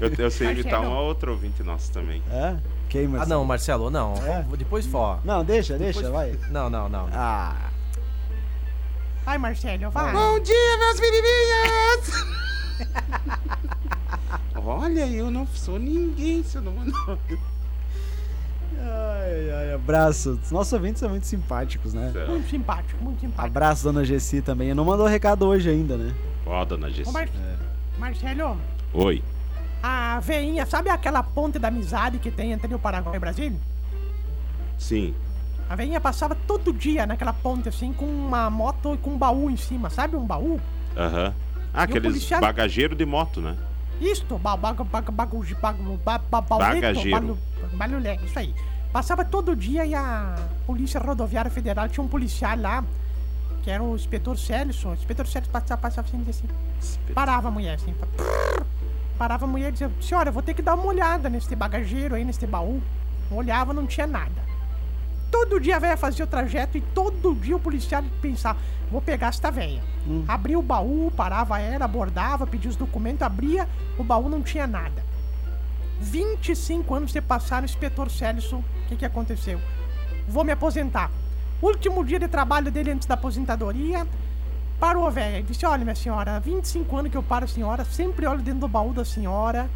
Eu, 0.00 0.24
eu 0.24 0.30
sei 0.30 0.50
imitar 0.52 0.80
um 0.80 0.92
outro 0.94 1.32
ouvinte 1.32 1.62
nosso 1.62 1.90
também. 1.92 2.22
É? 2.30 2.56
Quem, 2.88 3.04
Ah, 3.06 3.08
Marcelo? 3.08 3.28
não, 3.28 3.44
Marcelo, 3.44 3.90
não. 3.90 4.14
É? 4.14 4.44
Depois 4.56 4.86
fó. 4.86 5.18
Não, 5.24 5.44
deixa, 5.44 5.76
deixa, 5.76 6.10
vai. 6.10 6.38
Não, 6.50 6.70
não, 6.70 6.88
não. 6.88 7.08
Ah, 7.12 7.70
Vai, 9.24 9.38
Marcelo, 9.38 9.90
vai. 9.90 10.12
Bom 10.12 10.38
dia, 10.40 10.78
meus 10.78 11.00
menininhos! 11.00 12.24
Olha, 14.66 15.06
eu 15.08 15.30
não 15.30 15.46
sou 15.46 15.78
ninguém, 15.78 16.42
se 16.42 16.56
eu 16.56 16.62
não 16.62 16.72
mandar. 16.72 17.18
ai, 18.80 19.50
ai, 19.50 19.72
abraço. 19.74 20.38
Os 20.42 20.50
nossos 20.50 20.72
ouvintes 20.72 21.00
são 21.00 21.08
muito 21.08 21.26
simpáticos, 21.26 21.94
né? 21.94 22.12
Muito 22.28 22.48
simpático, 22.50 23.02
muito 23.02 23.20
simpático. 23.20 23.46
Abraço, 23.46 23.84
dona 23.84 24.04
Gessi 24.04 24.42
também. 24.42 24.74
Não 24.74 24.84
mandou 24.84 25.06
recado 25.06 25.46
hoje 25.46 25.68
ainda, 25.70 25.96
né? 25.96 26.14
Ó, 26.46 26.64
dona 26.64 26.86
Ô, 26.88 26.90
Gessi. 26.90 27.10
Mar... 27.12 27.28
Marcelo, 27.98 28.58
Oi. 28.92 29.22
A 29.86 30.18
veinha, 30.20 30.64
sabe 30.64 30.88
aquela 30.88 31.22
ponte 31.22 31.58
da 31.58 31.68
amizade 31.68 32.18
que 32.18 32.30
tem 32.30 32.52
entre 32.52 32.74
o 32.74 32.78
Paraguai 32.78 33.14
e 33.14 33.18
o 33.18 33.20
Brasil? 33.20 33.52
Sim. 34.78 35.14
A 35.68 35.76
veinha 35.76 36.00
passava 36.00 36.34
todo 36.34 36.72
dia 36.72 37.04
naquela 37.04 37.34
ponte, 37.34 37.68
assim, 37.68 37.92
com 37.92 38.06
uma 38.06 38.48
moto 38.48 38.94
e 38.94 38.96
com 38.96 39.10
um 39.10 39.18
baú 39.18 39.50
em 39.50 39.58
cima, 39.58 39.90
sabe? 39.90 40.16
Um 40.16 40.24
baú. 40.24 40.58
Aham. 40.96 41.34
Ah, 41.74 41.82
aqueles 41.82 42.12
policial- 42.12 42.40
bagageiros 42.40 42.96
de 42.96 43.04
moto, 43.04 43.42
né? 43.42 43.58
Isto, 44.00 44.38
ba, 44.38 44.56
ba, 44.56 44.72
ba, 44.72 44.84
ba, 44.84 45.02
ba, 45.02 45.26
ba, 46.30 46.40
Bagageiro. 46.58 47.10
balu- 47.10 47.38
balulé, 47.74 48.18
isso 48.24 48.38
aí. 48.38 48.54
Passava 48.90 49.22
todo 49.22 49.54
dia 49.54 49.84
e 49.84 49.94
a 49.94 50.34
Polícia 50.66 50.98
Rodoviária 50.98 51.50
Federal 51.50 51.88
tinha 51.90 52.02
um 52.02 52.08
policial 52.08 52.56
lá, 52.58 52.82
que 53.62 53.70
era 53.70 53.82
o 53.82 53.94
inspetor 53.94 54.38
Celso. 54.38 54.88
O 54.88 54.94
inspetor 54.94 55.26
Celso 55.26 55.50
passava, 55.50 55.80
passava 55.82 56.08
assim, 56.08 56.24
assim, 56.28 56.48
parava 57.12 57.48
a 57.48 57.50
mulher 57.50 57.74
assim, 57.74 57.92
prrr. 57.92 58.64
Parava 59.24 59.46
a 59.46 59.48
mulher 59.48 59.70
e 59.70 59.72
dizia, 59.72 59.90
senhora, 60.02 60.30
vou 60.30 60.42
ter 60.42 60.52
que 60.52 60.60
dar 60.60 60.74
uma 60.74 60.84
olhada 60.84 61.30
nesse 61.30 61.56
bagageiro 61.56 62.14
aí, 62.14 62.26
nesse 62.26 62.46
baú. 62.46 62.82
Olhava, 63.30 63.72
não 63.72 63.86
tinha 63.86 64.06
nada. 64.06 64.44
Todo 65.30 65.58
dia 65.58 65.76
a 65.76 65.78
velha 65.78 65.96
fazia 65.96 66.26
o 66.26 66.28
trajeto 66.28 66.76
e 66.76 66.82
todo 66.82 67.34
dia 67.34 67.56
o 67.56 67.58
policial 67.58 68.04
pensava, 68.20 68.58
vou 68.90 69.00
pegar 69.00 69.28
esta 69.28 69.50
velha. 69.50 69.82
Abria 70.28 70.58
o 70.58 70.62
baú, 70.62 71.10
parava 71.16 71.58
ela, 71.58 71.86
abordava, 71.86 72.46
pedia 72.46 72.68
os 72.68 72.76
documentos, 72.76 73.22
abria, 73.22 73.66
o 73.96 74.04
baú 74.04 74.28
não 74.28 74.42
tinha 74.42 74.66
nada. 74.66 75.02
25 76.00 76.94
anos 76.94 77.10
se 77.10 77.22
passaram, 77.22 77.64
inspetor 77.64 78.10
Celso, 78.10 78.56
o 78.56 78.88
que, 78.88 78.96
que 78.96 79.06
aconteceu? 79.06 79.58
Vou 80.28 80.44
me 80.44 80.52
aposentar. 80.52 81.10
Último 81.62 82.04
dia 82.04 82.18
de 82.18 82.28
trabalho 82.28 82.70
dele 82.70 82.90
antes 82.90 83.08
da 83.08 83.14
aposentadoria, 83.14 84.06
parou 84.78 85.06
a 85.06 85.10
velha 85.10 85.38
e 85.38 85.42
disse, 85.42 85.64
olha 85.64 85.84
minha 85.84 85.94
senhora, 85.94 86.36
há 86.36 86.38
25 86.38 86.96
anos 86.96 87.10
que 87.10 87.16
eu 87.16 87.22
paro 87.22 87.44
a 87.44 87.48
senhora, 87.48 87.84
sempre 87.84 88.26
olho 88.26 88.42
dentro 88.42 88.60
do 88.60 88.68
baú 88.68 88.92
da 88.92 89.04
senhora 89.04 89.68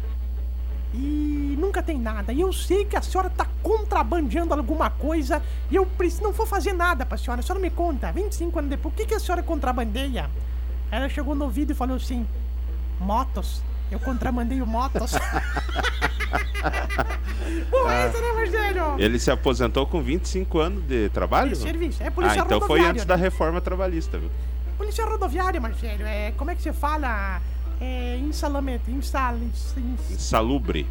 e 0.93 1.55
nunca 1.59 1.81
tem 1.83 1.99
nada. 1.99 2.33
E 2.33 2.41
eu 2.41 2.51
sei 2.51 2.85
que 2.85 2.95
a 2.95 3.01
senhora 3.01 3.29
tá 3.29 3.47
contrabandeando 3.61 4.53
alguma 4.53 4.89
coisa 4.89 5.41
e 5.69 5.75
eu 5.75 5.85
preciso, 5.85 6.23
não 6.23 6.31
vou 6.31 6.45
fazer 6.45 6.73
nada 6.73 7.05
pra 7.05 7.17
senhora. 7.17 7.41
A 7.41 7.43
senhora 7.43 7.61
me 7.61 7.69
conta, 7.69 8.11
25 8.11 8.59
anos 8.59 8.69
depois, 8.71 8.93
o 8.93 8.97
que, 8.97 9.05
que 9.05 9.13
a 9.13 9.19
senhora 9.19 9.43
contrabandeia? 9.43 10.29
Ela 10.91 11.07
chegou 11.07 11.35
no 11.35 11.45
ouvido 11.45 11.71
e 11.71 11.75
falou 11.75 11.97
assim: 11.97 12.27
Motos. 12.99 13.61
Eu 13.91 13.99
contrabandeio 13.99 14.67
motos. 14.67 15.13
Porra, 17.69 17.93
essa, 17.93 18.21
né, 18.21 18.31
Marcelo? 18.33 18.99
Ele 18.99 19.19
se 19.19 19.31
aposentou 19.31 19.85
com 19.85 20.01
25 20.01 20.59
anos 20.59 20.83
de 20.83 21.09
trabalho? 21.09 21.51
De 21.51 21.57
serviço. 21.57 22.01
É 22.03 22.07
Ah, 22.07 22.11
polícia 22.11 22.39
então 22.39 22.61
foi 22.61 22.85
antes 22.85 23.05
da 23.05 23.15
reforma 23.15 23.61
trabalhista, 23.61 24.17
viu? 24.17 24.29
Polícia 24.79 25.05
rodoviária, 25.05 25.59
Marcelo. 25.59 26.03
É, 26.03 26.31
como 26.37 26.49
é 26.51 26.55
que 26.55 26.61
você 26.63 26.71
fala? 26.73 27.41
É, 27.81 28.15
insalamento. 28.17 28.89
Insal, 28.89 29.37
ins, 29.37 29.75
ins, 29.77 30.11
Insalubre. 30.11 30.87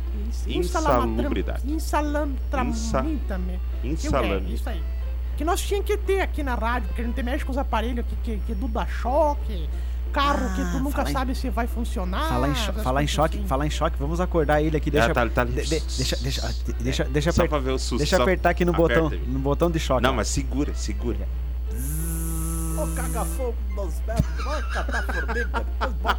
Insalubridade. 0.46 1.62
Insalamtramintame. 1.70 3.58
Insalame. 3.82 4.50
É, 4.52 4.54
isso 4.54 4.68
aí. 4.68 4.82
Que 5.38 5.44
nós 5.44 5.60
tínhamos 5.62 5.86
que 5.86 5.96
ter 5.96 6.20
aqui 6.20 6.42
na 6.42 6.54
rádio, 6.54 6.88
porque 6.88 7.00
a 7.00 7.04
gente 7.04 7.22
mexe 7.22 7.44
com 7.46 7.52
os 7.52 7.58
aparelhos 7.58 8.04
que, 8.06 8.16
que, 8.16 8.36
que 8.46 8.54
do 8.54 8.68
dá 8.68 8.84
choque, 8.86 9.68
carro 10.12 10.48
que 10.54 10.62
tu 10.70 10.76
Ah, 10.76 10.80
nunca 10.80 11.02
em- 11.08 11.12
sabe 11.12 11.34
se 11.34 11.48
vai 11.48 11.66
funcionar. 11.66 12.28
Falar 12.28 12.48
em, 12.50 12.54
cho- 12.54 12.72
falar 12.74 13.02
em 13.02 13.06
choque, 13.06 13.38
assim. 13.38 13.46
falar 13.46 13.66
em 13.66 13.70
choque, 13.70 13.96
vamos 13.98 14.20
acordar 14.20 14.60
ele 14.62 14.76
aqui. 14.76 14.90
Deixa, 14.90 15.10
Ah, 15.10 15.14
tá- 15.14 15.28
tá- 15.30 15.44
de- 15.44 15.52
de- 15.62 15.80
deixa, 15.80 16.16
deixa, 16.16 16.54
deixa, 16.80 17.04
deixa, 17.04 17.32
Só 17.32 17.40
aper- 17.42 17.48
pra 17.50 17.58
ver 17.58 17.70
o 17.72 17.78
susto. 17.78 17.98
deixa 17.98 18.20
apertar 18.20 18.50
aqui 18.50 18.64
no 18.66 18.72
aperta 18.72 19.00
botão, 19.02 19.18
no 19.28 19.38
botão 19.38 19.70
de 19.70 19.78
choque. 19.78 20.02
Não, 20.02 20.12
mas 20.12 20.28
segura, 20.28 20.74
segura. 20.74 21.26
Ô, 22.78 22.86
caga-fogo 22.94 23.56
nos 23.74 24.00
metros, 24.06 24.44
vai 24.44 24.62
catar 24.70 25.02
formiga, 25.02 25.66
depois. 25.80 26.16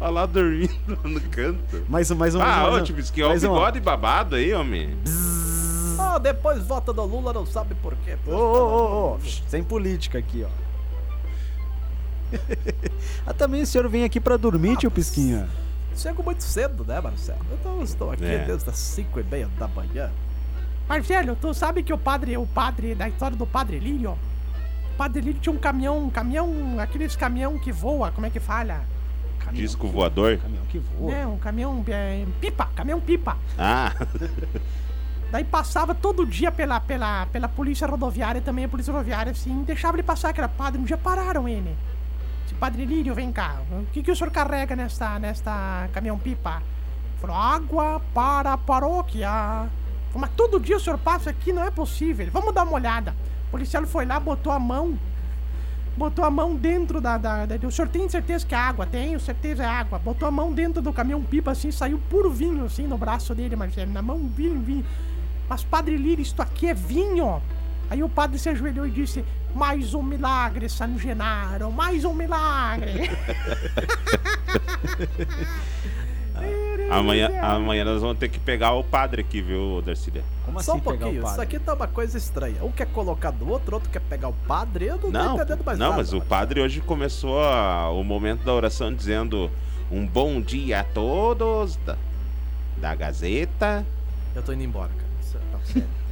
Olha 0.00 0.10
lá 0.10 0.24
dormindo 0.26 0.72
lá 0.88 1.10
no 1.10 1.20
canto. 1.20 1.84
Mais 1.90 2.10
um, 2.10 2.14
mais 2.14 2.34
um. 2.34 2.40
Ah, 2.40 2.62
mais 2.62 2.74
ô, 2.74 2.78
um. 2.78 2.82
tipo, 2.82 2.98
isso 2.98 3.12
que 3.12 3.20
é 3.20 3.26
o 3.26 3.32
um, 3.32 3.38
bigode 3.38 3.80
babado 3.80 4.34
aí, 4.34 4.54
homem. 4.54 4.96
Ah, 5.98 6.18
depois 6.18 6.66
vota 6.66 6.90
do 6.90 7.04
Lula, 7.04 7.34
não 7.34 7.44
sabe 7.44 7.74
por 7.74 7.94
quê. 7.96 8.16
Ô, 8.26 8.30
ô, 8.32 9.14
ô, 9.14 9.18
sem 9.46 9.62
política 9.62 10.18
aqui, 10.18 10.42
ó. 10.42 10.48
ah, 13.26 13.34
também 13.34 13.60
o 13.60 13.66
senhor 13.66 13.86
vem 13.90 14.04
aqui 14.04 14.18
pra 14.18 14.38
dormir, 14.38 14.78
tio 14.78 14.90
Pisquinha. 14.90 15.50
Chego 15.94 16.22
muito 16.22 16.42
cedo, 16.42 16.82
né, 16.82 16.98
Marcelo? 16.98 17.44
Então 17.52 17.76
eu 17.76 17.82
estou 17.82 18.10
aqui 18.10 18.24
É. 18.24 18.46
desde 18.46 18.70
as 18.70 18.78
5 18.78 19.20
e 19.20 19.22
meia 19.22 19.50
da 19.58 19.68
manhã. 19.68 20.10
Marcelo, 20.88 21.36
tu 21.36 21.52
sabe 21.52 21.82
que 21.82 21.92
o 21.92 21.98
padre, 21.98 22.38
o 22.38 22.46
padre 22.46 22.94
da 22.94 23.06
história 23.06 23.36
do 23.36 23.46
padre 23.46 23.78
Lírio, 23.78 24.16
o 24.92 24.96
padre 24.96 25.22
Lírio 25.22 25.40
tinha 25.40 25.52
um 25.54 25.58
caminhão, 25.58 25.98
um 26.04 26.10
caminhão, 26.10 26.78
aqueles 26.78 27.16
caminhão 27.16 27.58
que 27.58 27.72
voa, 27.72 28.10
como 28.12 28.26
é 28.26 28.30
que 28.30 28.38
fala? 28.38 28.84
Caminhão 29.38 29.64
Disco 29.66 29.86
que- 29.86 29.92
voador. 29.92 30.38
Caminhão 30.38 30.64
que 30.66 30.78
voa. 30.78 31.14
É, 31.14 31.26
um 31.26 31.38
caminhão 31.38 31.84
é, 31.88 32.24
pipa, 32.40 32.68
caminhão 32.76 33.00
pipa. 33.00 33.36
Ah, 33.58 33.92
Daí 35.32 35.44
passava 35.44 35.94
todo 35.94 36.26
dia 36.26 36.52
pela, 36.52 36.78
pela, 36.78 37.24
pela 37.26 37.48
polícia 37.48 37.86
rodoviária 37.86 38.42
também, 38.42 38.66
a 38.66 38.68
polícia 38.68 38.92
rodoviária, 38.92 39.32
assim, 39.32 39.62
deixava 39.64 39.96
ele 39.96 40.02
passar, 40.02 40.30
que 40.34 40.38
era 40.40 40.48
padre, 40.48 40.78
um 40.78 40.84
dia 40.84 40.98
pararam 40.98 41.48
ele. 41.48 41.74
Disse, 42.44 42.54
padre 42.56 42.84
Lírio, 42.84 43.14
vem 43.14 43.32
cá, 43.32 43.56
o 43.70 43.86
que, 43.86 44.02
que 44.02 44.10
o 44.10 44.16
senhor 44.16 44.30
carrega 44.30 44.76
nesta, 44.76 45.18
nesta 45.18 45.88
caminhão-pipa? 45.94 46.62
Falou, 47.18 47.34
água 47.34 48.02
para 48.12 48.52
a 48.52 48.58
paróquia. 48.58 49.30
Falei, 49.30 49.70
Mas 50.16 50.30
todo 50.36 50.60
dia 50.60 50.76
o 50.76 50.80
senhor 50.80 50.98
passa 50.98 51.30
aqui, 51.30 51.50
não 51.50 51.62
é 51.64 51.70
possível. 51.70 52.28
Vamos 52.30 52.52
dar 52.52 52.64
uma 52.64 52.74
olhada. 52.74 53.14
Policial 53.52 53.86
foi 53.86 54.04
lá, 54.06 54.18
botou 54.18 54.50
a 54.52 54.58
mão, 54.58 54.98
botou 55.96 56.24
a 56.24 56.30
mão 56.30 56.56
dentro 56.56 57.00
da, 57.00 57.16
da, 57.18 57.46
da- 57.46 57.66
O 57.68 57.70
senhor 57.70 57.86
tem 57.88 58.08
certeza 58.08 58.44
que 58.46 58.54
é 58.54 58.58
água? 58.58 58.84
Tenho 58.86 59.20
certeza 59.20 59.62
é 59.62 59.66
água. 59.66 59.98
Botou 59.98 60.26
a 60.26 60.30
mão 60.30 60.52
dentro 60.52 60.80
do 60.82 60.92
caminhão-pipa, 60.92 61.50
assim, 61.52 61.70
saiu 61.70 62.00
puro 62.10 62.30
vinho, 62.30 62.64
assim, 62.64 62.86
no 62.88 62.96
braço 62.98 63.34
dele, 63.34 63.54
Marcelo. 63.54 63.92
Na 63.92 64.02
mão, 64.02 64.18
vinho, 64.26 64.58
vinho. 64.60 64.84
Mas, 65.48 65.62
padre 65.62 65.96
Lírio, 65.96 66.22
isto 66.22 66.40
aqui 66.42 66.66
é 66.68 66.74
vinho. 66.74 67.40
Aí 67.90 68.02
o 68.02 68.08
padre 68.08 68.38
se 68.38 68.48
ajoelhou 68.48 68.86
e 68.86 68.90
disse: 68.90 69.22
Mais 69.54 69.92
um 69.92 70.02
milagre, 70.02 70.66
San 70.70 70.96
Genaro, 70.98 71.70
mais 71.70 72.06
um 72.06 72.14
milagre. 72.14 73.10
amanhã, 76.98 77.30
amanhã 77.42 77.84
nós 77.84 78.00
vamos 78.00 78.18
ter 78.18 78.28
que 78.28 78.38
pegar 78.38 78.72
o 78.72 78.82
padre 78.84 79.22
aqui, 79.22 79.40
viu, 79.42 79.82
Darcília? 79.84 80.22
Como 80.44 80.62
Só 80.62 80.72
um 80.72 80.74
assim 80.76 80.84
pegar 80.84 80.94
o 80.96 80.98
pouquinho, 81.00 81.26
isso 81.26 81.40
aqui 81.40 81.58
tá 81.58 81.74
uma 81.74 81.86
coisa 81.88 82.16
estranha. 82.18 82.62
Um 82.62 82.70
quer 82.70 82.86
colocar 82.86 83.30
do 83.30 83.48
outro, 83.48 83.74
outro 83.76 83.90
quer 83.90 84.00
pegar 84.00 84.28
o 84.28 84.32
padre. 84.46 84.86
Eu 84.86 84.98
não, 84.98 85.10
Não, 85.10 85.36
tô 85.36 85.42
entendendo 85.42 85.64
mais 85.64 85.78
não, 85.78 85.86
nada. 85.90 85.98
mas 85.98 86.12
o 86.12 86.20
padre 86.20 86.60
hoje 86.60 86.80
começou 86.80 87.42
a- 87.42 87.90
o 87.90 88.02
momento 88.02 88.44
da 88.44 88.52
oração 88.52 88.92
dizendo 88.92 89.50
um 89.90 90.06
bom 90.06 90.40
dia 90.40 90.80
a 90.80 90.84
todos 90.84 91.76
da, 91.84 91.96
da 92.78 92.94
Gazeta. 92.94 93.84
Eu 94.34 94.42
tô 94.42 94.52
indo 94.52 94.62
embora, 94.64 94.88
cara. 94.88 95.08
Isso, 95.20 95.38
não, 95.52 95.60
sério. 95.66 95.88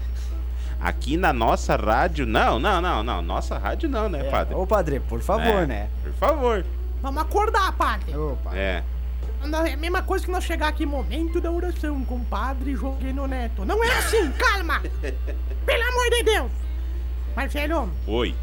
Aqui 0.80 1.16
na 1.18 1.32
nossa 1.32 1.76
rádio. 1.76 2.25
Não, 2.25 2.58
não, 2.58 2.80
não, 2.80 3.02
não. 3.02 3.20
Nossa 3.20 3.58
rádio 3.58 3.88
não, 3.88 4.08
né, 4.08 4.26
É, 4.26 4.30
padre? 4.30 4.54
Ô, 4.54 4.66
padre, 4.66 4.99
por 5.00 5.20
favor, 5.20 5.44
É, 5.62 5.66
né? 5.66 5.88
Por 6.02 6.12
favor. 6.14 6.64
Vamos 7.02 7.20
acordar, 7.22 7.72
padre. 7.72 8.16
Opa. 8.16 8.56
É. 8.56 8.82
É 9.42 9.73
a 9.73 9.76
mesma 9.76 10.02
coisa 10.02 10.25
que 10.25 10.30
nós 10.30 10.44
chegar 10.44 10.68
aqui, 10.68 10.85
momento 10.85 11.40
da 11.40 11.50
oração, 11.50 12.04
com 12.04 12.16
o 12.16 12.25
padre 12.25 12.75
Joaquino 12.76 13.26
Neto. 13.26 13.64
Não 13.64 13.82
é 13.82 13.99
assim, 13.99 14.30
calma! 14.32 14.80
Pelo 15.66 15.82
amor 15.88 16.11
de 16.11 16.23
Deus! 16.23 16.50
Marcelo, 17.35 17.90
Oi. 18.06 18.35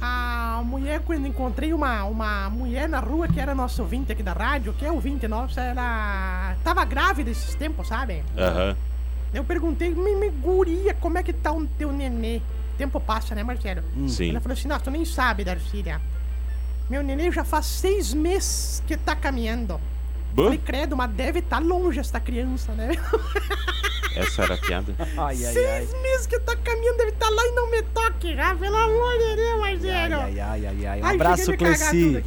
a 0.00 0.60
mulher, 0.64 1.00
quando 1.00 1.26
encontrei 1.26 1.72
uma, 1.72 2.04
uma 2.04 2.50
mulher 2.50 2.88
na 2.88 3.00
rua 3.00 3.26
que 3.26 3.40
era 3.40 3.54
nosso 3.54 3.80
ouvinte 3.82 4.12
aqui 4.12 4.22
da 4.22 4.32
rádio, 4.32 4.72
que 4.74 4.84
é 4.84 4.92
ouvinte 4.92 5.26
nossa, 5.26 5.60
ela 5.60 6.56
tava 6.62 6.84
grávida 6.84 7.30
esses 7.30 7.54
tempos, 7.54 7.88
sabe? 7.88 8.22
Aham. 8.36 8.76
Eu 9.32 9.44
perguntei, 9.44 9.94
me, 9.94 10.14
me 10.14 10.30
guria, 10.30 10.94
como 10.94 11.18
é 11.18 11.22
que 11.22 11.32
tá 11.32 11.52
o 11.52 11.66
teu 11.66 11.92
nenê? 11.92 12.38
O 12.74 12.76
tempo 12.76 13.00
passa, 13.00 13.34
né, 13.34 13.42
Marcelo? 13.42 13.82
Sim. 14.08 14.30
Ela 14.30 14.40
falou 14.40 14.52
assim, 14.52 14.68
nossa, 14.68 14.84
tu 14.84 14.90
nem 14.90 15.04
sabe, 15.04 15.44
Darcília. 15.44 16.00
Meu 16.88 17.02
nenê 17.02 17.30
já 17.30 17.44
faz 17.44 17.66
seis 17.66 18.14
meses 18.14 18.82
que 18.86 18.96
tá 18.96 19.16
caminhando. 19.16 19.80
Bã? 20.32 20.44
Falei, 20.44 20.58
credo, 20.58 20.96
mas 20.96 21.10
deve 21.10 21.38
estar 21.40 21.58
longe 21.60 21.98
essa 21.98 22.20
criança, 22.20 22.72
né? 22.72 22.90
Essa 24.14 24.44
era 24.44 24.54
a 24.54 24.56
piada. 24.56 24.94
Ai, 24.98 25.08
ai, 25.18 25.44
ai. 25.44 25.52
Seis 25.52 25.92
meses 26.02 26.26
que 26.26 26.40
tá 26.40 26.56
caminhando, 26.56 26.96
deve 26.96 27.10
estar 27.10 27.28
lá 27.28 27.46
e 27.46 27.50
não 27.52 27.70
me 27.70 27.82
toque, 27.82 28.32
ah, 28.40 28.56
pelo 28.58 28.74
amor 28.74 29.12
de 29.12 29.36
Deus, 29.36 29.62
Ai, 29.62 29.72
Marcelo. 29.76 30.22
ai, 30.22 30.40
ai, 30.40 30.66
ai, 30.66 30.86
ai. 30.86 31.02
Um 31.02 31.04
Ai, 31.04 31.14
abraço, 31.16 31.54
Cleci. 31.54 32.22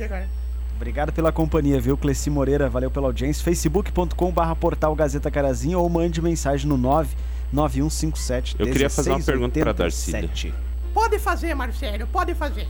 Obrigado 0.75 1.11
pela 1.11 1.31
companhia, 1.31 1.81
viu, 1.81 1.97
Cleci 1.97 2.29
Moreira? 2.29 2.69
Valeu 2.69 2.91
pela 2.91 3.07
audiência. 3.07 3.43
facebook.com 3.43 4.31
barra 4.31 4.55
portal 4.55 4.93
Gazeta 4.95 5.31
Carazinho 5.31 5.79
ou 5.79 5.89
mande 5.89 6.21
mensagem 6.21 6.67
no 6.69 6.77
99157 6.77 8.55
Eu 8.59 8.67
queria 8.67 8.89
fazer 8.89 9.09
uma 9.09 9.19
pergunta 9.21 9.59
pra 9.59 9.73
Darcília. 9.73 10.21
1687. 10.21 10.53
Pode 10.93 11.17
fazer, 11.19 11.55
Marcelo, 11.55 12.05
pode 12.07 12.35
fazer. 12.35 12.67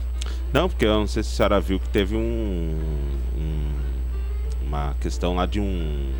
Não, 0.52 0.68
porque 0.68 0.84
eu 0.84 0.94
não 0.98 1.06
sei 1.06 1.22
se 1.22 1.30
a 1.30 1.36
senhora 1.36 1.60
viu 1.60 1.78
que 1.78 1.88
teve 1.88 2.16
um, 2.16 2.80
um- 3.36 4.66
uma 4.66 4.94
questão 5.00 5.34
lá 5.36 5.46
de 5.46 5.60
um 5.60 6.12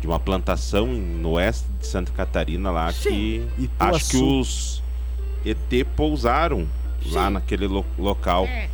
de 0.00 0.06
uma 0.06 0.20
plantação 0.20 0.86
no 0.86 1.30
oeste 1.32 1.64
de 1.80 1.86
Santa 1.86 2.12
Catarina 2.12 2.70
lá 2.70 2.92
Sim. 2.92 3.48
que 3.56 3.70
acho 3.80 4.10
que 4.10 4.16
os 4.18 4.82
ET 5.44 5.84
pousaram 5.96 6.68
lá 7.06 7.28
Sim. 7.28 7.32
naquele 7.32 7.66
lo- 7.66 7.84
local. 7.98 8.44
É. 8.44 8.68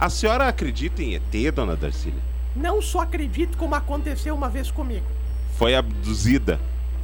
A 0.00 0.08
senhora 0.08 0.48
acredita 0.48 1.02
em 1.02 1.14
ET, 1.14 1.52
dona 1.54 1.76
Darcília? 1.76 2.18
Não 2.56 2.80
só 2.80 3.00
acredito 3.00 3.56
como 3.58 3.74
aconteceu 3.74 4.34
uma 4.34 4.48
vez 4.48 4.70
comigo. 4.70 5.04
Foi 5.58 5.74
abduzida. 5.74 6.58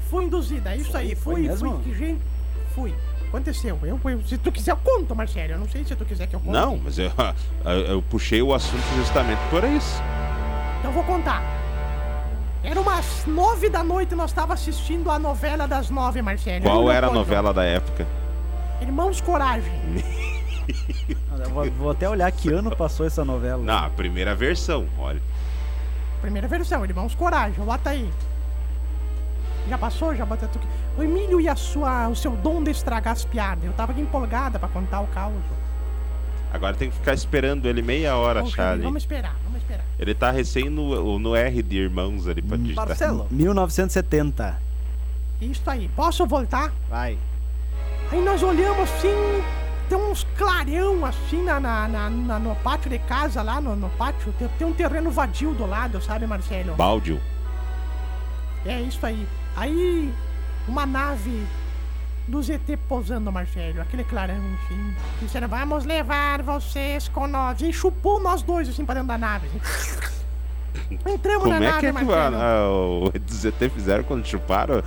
Fui 0.08 0.25
induzida, 0.25 0.73
é 0.73 0.78
isso 0.78 0.97
aí. 0.97 1.14
foi 1.14 1.35
Fui, 1.35 1.42
mesmo? 1.49 1.80
fui, 1.82 1.92
que 1.92 1.99
gente. 1.99 2.20
Fui. 2.75 2.94
Aconteceu. 3.28 3.78
Eu, 3.82 4.00
eu- 4.04 4.23
se 4.26 4.38
tu 4.38 4.50
quiser, 4.50 4.73
eu 4.73 4.76
conto, 4.78 5.14
Marcelo. 5.14 5.52
Eu 5.52 5.58
não 5.58 5.68
sei 5.68 5.85
se 5.85 5.94
tu 5.94 6.04
quiser 6.04 6.26
que 6.26 6.35
eu 6.35 6.40
conte. 6.40 6.52
Não, 6.52 6.76
mas 6.78 6.99
eu, 6.99 7.11
eu, 7.64 7.70
eu 7.87 8.02
puxei 8.02 8.40
o 8.42 8.52
assunto 8.54 8.82
justamente 8.97 9.40
por 9.50 9.62
isso. 9.64 10.00
Então 10.78 10.90
eu 10.90 10.94
vou 10.94 11.04
contar. 11.04 11.42
Era 12.62 12.80
umas 12.80 13.25
nove 13.26 13.68
da 13.68 13.85
noite 13.85 14.12
e 14.12 14.16
nós 14.16 14.30
estávamos 14.30 14.61
assistindo 14.62 15.11
a 15.11 15.18
novela 15.18 15.68
das 15.68 15.90
nove, 15.90 16.20
Marcelo. 16.23 16.62
Qual 16.64 16.90
era 16.90 17.06
a 17.06 17.11
novela 17.12 17.54
da 17.54 17.64
época? 17.64 18.06
Irmãos 18.80 19.20
Coragem. 19.20 19.73
Eu 21.38 21.50
Vou, 21.50 21.70
vou 21.70 21.90
até 21.92 22.06
olhar 22.08 22.30
que 22.32 22.50
ano 22.52 22.75
passou 22.76 23.06
essa 23.06 23.25
novela. 23.25 23.62
Não, 23.62 23.85
a 23.87 23.88
primeira 23.90 24.35
versão, 24.35 24.87
olha. 24.99 25.20
Primeira 26.20 26.47
versão, 26.49 26.85
Irmãos 26.85 27.14
Coragem. 27.14 27.64
Bota 27.64 27.90
aí. 27.90 28.11
Já 29.68 29.76
passou? 29.78 30.14
Já 30.14 30.25
bota 30.25 30.48
tudo. 30.48 30.66
O 30.96 31.02
Emílio 31.02 31.40
e 31.40 31.48
a 31.48 31.54
sua, 31.56 32.08
o 32.08 32.16
seu 32.16 32.32
dom 32.32 32.62
de 32.62 32.70
estragar 32.70 33.12
as 33.12 33.25
piadas. 33.25 33.64
Eu 33.64 33.72
tava 33.72 33.92
aqui 33.92 34.00
empolgada 34.00 34.58
pra 34.58 34.68
contar 34.68 35.00
o 35.00 35.06
caos. 35.08 35.34
Agora 36.52 36.75
tem 36.75 36.88
que 36.90 36.96
ficar 36.96 37.12
esperando 37.12 37.66
ele 37.68 37.82
meia 37.82 38.16
hora, 38.16 38.40
Poxa, 38.40 38.56
Charlie. 38.56 38.84
Vamos 38.84 39.02
esperar, 39.02 39.37
vamos 39.44 39.60
esperar. 39.60 39.84
Ele 39.98 40.14
tá 40.14 40.30
recém 40.30 40.70
no, 40.70 41.18
no 41.18 41.37
R 41.37 41.62
de 41.62 41.76
irmãos 41.76 42.26
ali 42.26 42.40
pra 42.40 42.56
digitar. 42.56 42.87
Marcelo, 42.88 43.26
1970. 43.30 44.58
Isso 45.42 45.62
aí. 45.70 45.90
Posso 45.94 46.26
voltar? 46.26 46.72
Vai. 46.88 47.18
Aí 48.10 48.25
nós 48.25 48.42
olhamos 48.42 48.80
assim, 48.90 49.14
tem 49.90 49.98
uns 49.98 50.26
clarão 50.38 51.04
assim 51.04 51.42
na, 51.44 51.60
na, 51.60 51.87
na- 51.87 52.08
na- 52.10 52.38
no 52.38 52.54
pátio 52.56 52.88
de 52.88 52.98
casa, 52.98 53.42
lá 53.42 53.60
no, 53.60 53.76
no 53.76 53.90
pátio. 53.90 54.32
Tem, 54.38 54.48
tem 54.58 54.66
um 54.66 54.72
terreno 54.72 55.10
vadio 55.10 55.52
do 55.52 55.66
lado, 55.66 56.00
sabe, 56.00 56.26
Marcelo? 56.26 56.75
Baldio. 56.75 57.20
É 58.64 58.80
isso 58.80 59.04
aí. 59.04 59.26
Aí, 59.57 60.12
uma 60.67 60.87
nave 60.87 61.47
do 62.26 62.43
ZT 62.43 62.76
pousando, 62.88 63.33
Marcelo. 63.33 63.81
Aquele 63.81 64.05
clarão, 64.05 64.37
assim. 64.64 64.95
Disseram, 65.23 65.49
vamos 65.49 65.85
levar 65.85 66.43
vocês 66.43 67.09
com 67.09 67.26
nós. 67.26 67.61
E 67.62 67.73
chupou 67.73 68.21
nós 68.21 68.43
dois, 68.43 68.69
assim, 68.69 68.85
pra 68.85 68.95
dentro 68.95 69.09
da 69.09 69.19
nave. 69.19 69.49
assim. 69.49 69.99
Entramos 71.07 71.43
Como 71.45 71.50
na 71.50 71.57
é 71.57 71.71
nave, 71.71 71.81
que 71.81 71.87
é 71.87 71.93
que 71.93 72.05
Marcelo. 72.05 72.37
a- 72.37 72.40
a- 72.40 72.71
o 72.71 73.12
ZT 73.31 73.69
fizeram 73.71 74.05
quando 74.05 74.25
chuparam? 74.26 74.83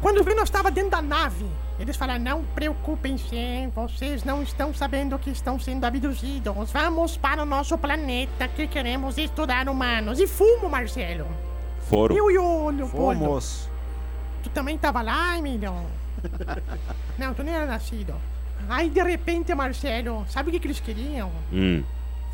Quando 0.00 0.24
vi, 0.24 0.34
nós 0.34 0.44
estava 0.44 0.70
dentro 0.70 0.90
da 0.90 1.02
nave. 1.02 1.46
Eles 1.78 1.96
falaram, 1.96 2.22
não 2.22 2.44
preocupem-se, 2.44 3.68
vocês 3.74 4.22
não 4.24 4.42
estão 4.42 4.72
sabendo 4.74 5.18
que 5.18 5.30
estão 5.30 5.58
sendo 5.58 5.84
abduzidos. 5.84 6.70
Vamos 6.72 7.16
para 7.16 7.42
o 7.42 7.46
nosso 7.46 7.76
planeta 7.78 8.46
que 8.48 8.66
queremos 8.66 9.16
estudar 9.18 9.68
humanos. 9.68 10.20
E 10.20 10.26
fumo, 10.26 10.68
Marcelo. 10.68 11.26
Foram. 11.90 12.16
Eu 12.16 12.30
e 12.30 12.38
o 12.38 12.70
Leopoldo. 12.70 13.18
Fomos. 13.20 13.68
Tu 14.44 14.50
também 14.50 14.78
tava 14.78 15.02
lá, 15.02 15.36
Emílio? 15.36 15.74
não, 17.18 17.34
tu 17.34 17.42
nem 17.42 17.52
era 17.54 17.66
nascido. 17.66 18.14
Aí, 18.68 18.88
de 18.88 19.02
repente, 19.02 19.52
Marcelo, 19.54 20.24
sabe 20.28 20.48
o 20.48 20.52
que, 20.52 20.60
que 20.60 20.66
eles 20.68 20.78
queriam? 20.80 21.30
Hum. 21.52 21.82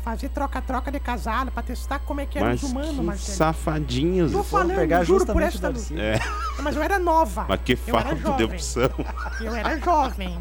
Fazer 0.03 0.29
troca-troca 0.29 0.91
de 0.91 0.99
casado 0.99 1.51
pra 1.51 1.61
testar 1.63 1.99
como 1.99 2.21
é 2.21 2.25
que 2.25 2.37
eram 2.37 2.49
Mas 2.49 2.63
os 2.63 2.69
humanos, 2.71 2.95
que 2.95 3.01
Marcelo. 3.01 3.37
safadinhos. 3.37 4.31
Tô 4.31 4.43
falando, 4.43 4.75
pegar 4.75 5.03
juro 5.03 5.25
por 5.25 5.41
justamente 5.41 5.55
esta 5.55 5.69
o 5.69 5.71
luz. 5.71 5.89
Darcy. 5.89 5.99
É, 5.99 6.61
Mas 6.61 6.75
eu 6.75 6.83
era 6.83 6.99
nova. 6.99 7.45
mas 7.49 7.59
que 7.61 7.73
eu 7.73 7.97
era 7.97 8.09
falta 8.09 8.15
de 8.15 8.21
jovem. 8.21 8.45
opção. 8.45 8.89
Eu 9.41 9.55
era 9.55 9.77
jovem. 9.79 10.39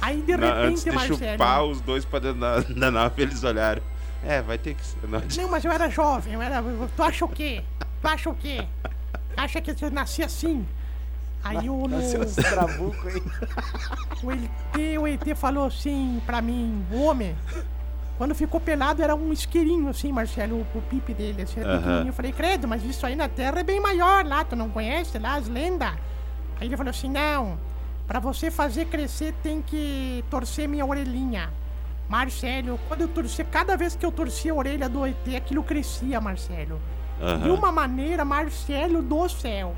Aí, 0.00 0.22
de 0.22 0.36
Na- 0.36 0.46
repente, 0.46 0.66
antes 0.70 0.84
de 0.84 0.90
Marcelo... 0.92 1.18
chupar 1.32 1.64
os 1.64 1.80
dois 1.82 2.04
pra 2.04 2.18
dentro 2.18 2.40
da, 2.40 2.60
da 2.60 2.90
nave, 2.90 3.22
eles 3.22 3.44
olharam. 3.44 3.82
É, 4.24 4.40
vai 4.42 4.56
ter 4.58 4.74
que 4.74 4.84
ser. 4.84 4.96
Não, 5.06 5.20
Não, 5.36 5.50
mas 5.50 5.64
eu 5.64 5.70
era 5.70 5.88
jovem, 5.90 6.32
eu 6.34 6.42
era. 6.42 6.62
Tu 6.96 7.02
acha 7.02 7.24
o 7.24 7.28
quê? 7.28 7.62
Tu 8.00 8.08
acha 8.08 8.30
o 8.30 8.34
quê? 8.34 8.66
Acha 9.36 9.60
que 9.60 9.70
eu 9.82 9.90
nasci 9.90 10.22
assim? 10.22 10.66
Aí 11.42 11.70
o, 11.70 11.88
no, 11.88 11.88
Nasceu 11.88 12.22
esse 12.22 12.42
trabuco 12.42 13.08
aí. 13.08 13.22
o, 14.22 14.30
ET, 14.32 14.98
o 15.00 15.06
ET 15.06 15.36
falou 15.36 15.66
assim 15.66 16.20
pra 16.26 16.42
mim, 16.42 16.84
o 16.90 17.02
homem. 17.02 17.34
Quando 18.18 18.34
ficou 18.34 18.60
pelado 18.60 19.02
era 19.02 19.14
um 19.14 19.32
isqueirinho 19.32 19.88
assim, 19.88 20.12
Marcelo, 20.12 20.56
o, 20.56 20.78
o 20.78 20.82
pipe 20.82 21.14
dele, 21.14 21.42
assim, 21.42 21.60
pequenininho. 21.60 22.08
Eu 22.08 22.12
falei, 22.12 22.32
credo, 22.32 22.68
mas 22.68 22.84
isso 22.84 23.06
aí 23.06 23.16
na 23.16 23.28
Terra 23.28 23.60
é 23.60 23.62
bem 23.62 23.80
maior 23.80 24.24
lá, 24.26 24.44
tu 24.44 24.54
não 24.54 24.68
conhece 24.68 25.18
lá 25.18 25.36
as 25.36 25.48
lendas? 25.48 25.94
Aí 26.60 26.68
ele 26.68 26.76
falou 26.76 26.90
assim, 26.90 27.08
não, 27.08 27.58
pra 28.06 28.20
você 28.20 28.50
fazer 28.50 28.84
crescer 28.86 29.32
tem 29.42 29.62
que 29.62 30.22
torcer 30.28 30.68
minha 30.68 30.84
orelhinha. 30.84 31.50
Marcelo, 32.10 32.78
quando 32.88 33.02
eu 33.02 33.08
torcia, 33.08 33.44
cada 33.44 33.76
vez 33.76 33.96
que 33.96 34.04
eu 34.04 34.12
torcia 34.12 34.52
a 34.52 34.54
orelha 34.54 34.88
do 34.88 35.06
ET, 35.06 35.34
aquilo 35.34 35.62
crescia, 35.62 36.20
Marcelo. 36.20 36.78
De 37.20 37.26
Aham. 37.26 37.52
uma 37.52 37.70
maneira, 37.70 38.24
Marcelo 38.24 39.02
do 39.02 39.28
céu. 39.28 39.74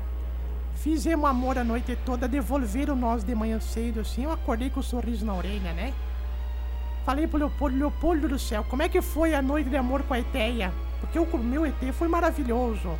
Fizemos 0.75 1.29
amor 1.29 1.57
a 1.57 1.63
noite 1.63 1.97
toda, 2.05 2.25
devolveram 2.25 2.95
nós 2.95 3.23
de 3.23 3.35
manhã 3.35 3.59
cedo, 3.59 3.99
assim. 3.99 4.23
Eu 4.23 4.31
acordei 4.31 4.69
com 4.69 4.79
um 4.79 4.83
sorriso 4.83 5.25
na 5.25 5.33
orelha, 5.33 5.73
né? 5.73 5.93
Falei 7.05 7.27
pro 7.27 7.37
Leopoldo, 7.37 7.77
Leopoldo 7.77 8.27
do 8.29 8.39
céu, 8.39 8.65
como 8.69 8.81
é 8.81 8.87
que 8.87 9.01
foi 9.01 9.33
a 9.33 9.41
noite 9.41 9.69
de 9.69 9.75
amor 9.75 10.03
com 10.03 10.13
a 10.13 10.19
Eteia? 10.19 10.73
Porque 11.01 11.19
o 11.19 11.37
meu 11.37 11.65
ET 11.65 11.75
foi 11.91 12.07
maravilhoso. 12.07 12.97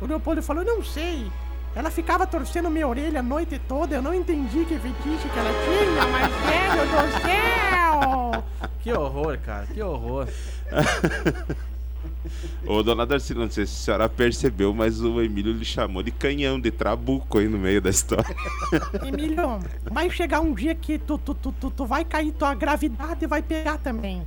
O 0.00 0.06
Leopoldo 0.06 0.42
falou, 0.42 0.64
não 0.64 0.82
sei. 0.82 1.30
Ela 1.76 1.90
ficava 1.90 2.26
torcendo 2.26 2.68
minha 2.68 2.86
orelha 2.86 3.20
a 3.20 3.22
noite 3.22 3.60
toda, 3.60 3.94
eu 3.94 4.02
não 4.02 4.12
entendi 4.12 4.64
que 4.64 4.76
fetiche 4.78 5.28
que 5.28 5.38
ela 5.38 5.50
tinha, 5.64 6.06
Marcelo 6.06 6.86
do 6.90 7.22
céu! 7.22 8.44
que 8.80 8.92
horror, 8.92 9.38
cara, 9.38 9.66
que 9.66 9.82
horror. 9.82 10.28
Ô, 12.66 12.82
dona 12.82 13.04
Darcy, 13.06 13.34
não 13.34 13.50
sei 13.50 13.66
se 13.66 13.72
a 13.72 13.84
senhora 13.84 14.08
percebeu, 14.08 14.72
mas 14.72 15.00
o 15.00 15.20
Emílio 15.20 15.52
lhe 15.52 15.64
chamou 15.64 16.02
de 16.02 16.10
canhão, 16.10 16.58
de 16.58 16.70
trabuco 16.70 17.38
aí 17.38 17.48
no 17.48 17.58
meio 17.58 17.80
da 17.80 17.90
história. 17.90 18.34
Emílio, 19.06 19.58
vai 19.90 20.08
chegar 20.10 20.40
um 20.40 20.54
dia 20.54 20.74
que 20.74 20.98
tu, 20.98 21.18
tu, 21.18 21.34
tu, 21.34 21.52
tu, 21.52 21.70
tu 21.70 21.86
vai 21.86 22.04
cair, 22.04 22.32
tua 22.32 22.54
gravidade 22.54 23.26
vai 23.26 23.42
pegar 23.42 23.78
também. 23.78 24.22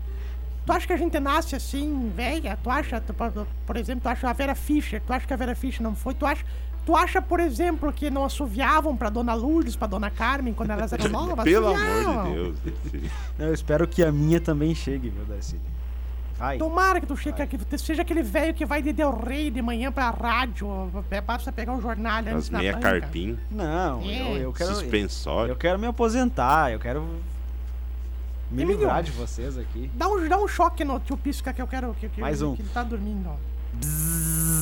Tu 0.65 0.71
acha 0.73 0.85
que 0.85 0.93
a 0.93 0.97
gente 0.97 1.17
nasce 1.19 1.55
assim, 1.55 2.11
velha? 2.15 2.57
Tu 2.61 2.69
acha, 2.69 2.99
tu, 2.99 3.13
por- 3.13 3.77
exemplo, 3.77 4.01
tu 4.03 4.09
acha 4.09 4.29
a 4.29 4.33
Vera 4.33 4.53
Fischer, 4.53 5.01
tu 5.05 5.13
acha 5.13 5.25
que 5.25 5.33
a 5.33 5.37
Vera 5.37 5.55
Fischer 5.55 5.81
não 5.81 5.95
foi? 5.95 6.13
Tu 6.13 6.25
acha, 6.25 6.43
tu 6.85 6.93
acha 6.95 7.21
por 7.21 7.39
exemplo, 7.39 7.91
que 7.93 8.09
não 8.09 8.25
assoviavam 8.25 8.95
pra 8.97 9.09
Dona 9.09 9.33
Lourdes, 9.33 9.77
pra 9.77 9.87
Dona 9.87 10.09
Carmen, 10.11 10.53
quando 10.53 10.71
elas 10.71 10.91
eram 10.91 11.07
novas? 11.09 11.45
Pelo 11.45 11.67
Assoviavam. 11.69 12.21
amor 12.21 12.33
de 12.53 12.71
Deus. 12.71 13.11
Eu 13.39 13.53
espero 13.53 13.87
que 13.87 14.03
a 14.03 14.11
minha 14.11 14.41
também 14.41 14.75
chegue, 14.75 15.09
viu, 15.09 15.23
Darcy? 15.23 15.55
Vai. 16.37 16.57
Tomara 16.59 16.99
que 17.01 17.07
tu 17.07 17.17
chegue, 17.17 17.57
tu 17.57 17.77
seja 17.79 18.03
aquele 18.03 18.21
velho 18.21 18.53
que 18.53 18.63
vai 18.65 18.79
de 18.81 18.93
Del 18.93 19.11
Rey 19.11 19.49
de 19.49 19.59
manhã 19.61 19.91
pra 19.91 20.11
rádio, 20.11 20.67
é, 21.09 21.19
basta 21.19 21.51
pegar 21.51 21.73
o 21.73 21.81
jornal 21.81 22.19
antes 22.19 22.33
As 22.35 22.49
na 22.51 22.59
meia 22.59 22.73
banca. 22.73 22.99
carpim, 22.99 23.39
Não, 23.49 24.01
É. 24.03 24.21
eu, 24.21 24.37
eu 24.37 24.53
quero. 24.53 24.75
suspensório. 24.75 25.51
Eu 25.53 25.55
quero 25.55 25.79
me 25.79 25.87
aposentar, 25.87 26.71
eu 26.71 26.79
quero 26.79 27.01
me 28.51 28.61
Emílio. 28.61 28.79
livrar 28.81 29.01
de 29.01 29.11
vocês 29.11 29.57
aqui. 29.57 29.89
Dá 29.95 30.07
um, 30.07 30.27
dá 30.29 30.37
um 30.37 30.47
choque 30.47 30.83
no 30.85 30.99
tio 30.99 31.17
Pisca 31.17 31.51
que 31.53 31.61
eu 31.61 31.67
quero 31.67 31.93
que, 31.95 32.07
que, 32.07 32.21
Mais 32.21 32.39
um. 32.41 32.55
que 32.55 32.61
ele 32.61 32.69
tá 32.69 32.83
dormindo. 32.83 33.31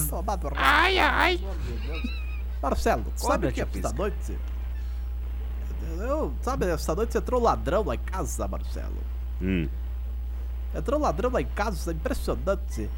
Tomado 0.09 0.51
Ai, 0.55 0.97
ai. 0.97 1.39
Marcelo, 2.61 3.05
sabe 3.17 3.51
que 3.51 3.65
tio 3.65 3.81
esta 3.83 3.91
noite. 3.93 4.37
Eu, 5.99 6.33
sabe, 6.41 6.65
esta 6.67 6.95
noite 6.95 7.17
entrou 7.17 7.41
ladrão 7.41 7.83
lá 7.83 7.95
em 7.95 7.99
casa, 7.99 8.47
Marcelo. 8.47 8.97
Hum. 9.41 9.67
Entrou 10.75 10.99
ladrão 10.99 11.31
lá 11.31 11.41
em 11.41 11.45
casa, 11.45 11.93
impressionante. 11.93 12.89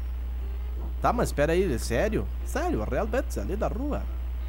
Tá, 1.00 1.12
mas 1.12 1.28
espera 1.28 1.52
aí, 1.52 1.72
é 1.72 1.78
sério? 1.78 2.26
Sério, 2.44 2.82
realmente, 2.82 3.38
ali 3.38 3.54
da 3.54 3.68
rua. 3.68 4.02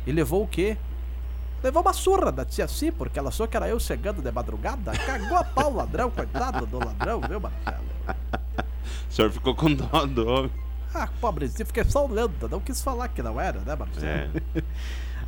E 0.06 0.12
levou 0.12 0.44
o 0.44 0.48
quê? 0.48 0.76
Levou 1.64 1.82
uma 1.82 1.94
surra 1.94 2.32
da 2.32 2.44
tia 2.44 2.68
Si, 2.68 2.92
porque 2.92 3.20
ela 3.20 3.30
achou 3.30 3.48
que 3.48 3.56
era 3.56 3.68
eu 3.68 3.80
chegando 3.80 4.22
de 4.22 4.32
madrugada. 4.32 4.94
Cagou 4.94 5.38
a 5.38 5.44
pau 5.44 5.72
o 5.72 5.76
ladrão, 5.76 6.10
coitado 6.10 6.66
do 6.66 6.80
ladrão, 6.80 7.22
viu, 7.22 7.40
Marcelo? 7.40 7.86
O 9.10 9.14
senhor 9.14 9.32
ficou 9.32 9.54
com 9.54 9.74
dó 9.74 10.06
do 10.06 10.28
homem. 10.28 10.52
Ah, 10.94 11.08
pobrezinho, 11.22 11.68
fiquei 11.68 11.84
só 11.84 12.08
olhando, 12.08 12.50
não 12.50 12.60
quis 12.60 12.82
falar 12.82 13.10
que 13.10 13.22
não 13.22 13.40
era, 13.40 13.60
né, 13.60 13.76
Marcelo? 13.76 14.08
É. 14.08 14.64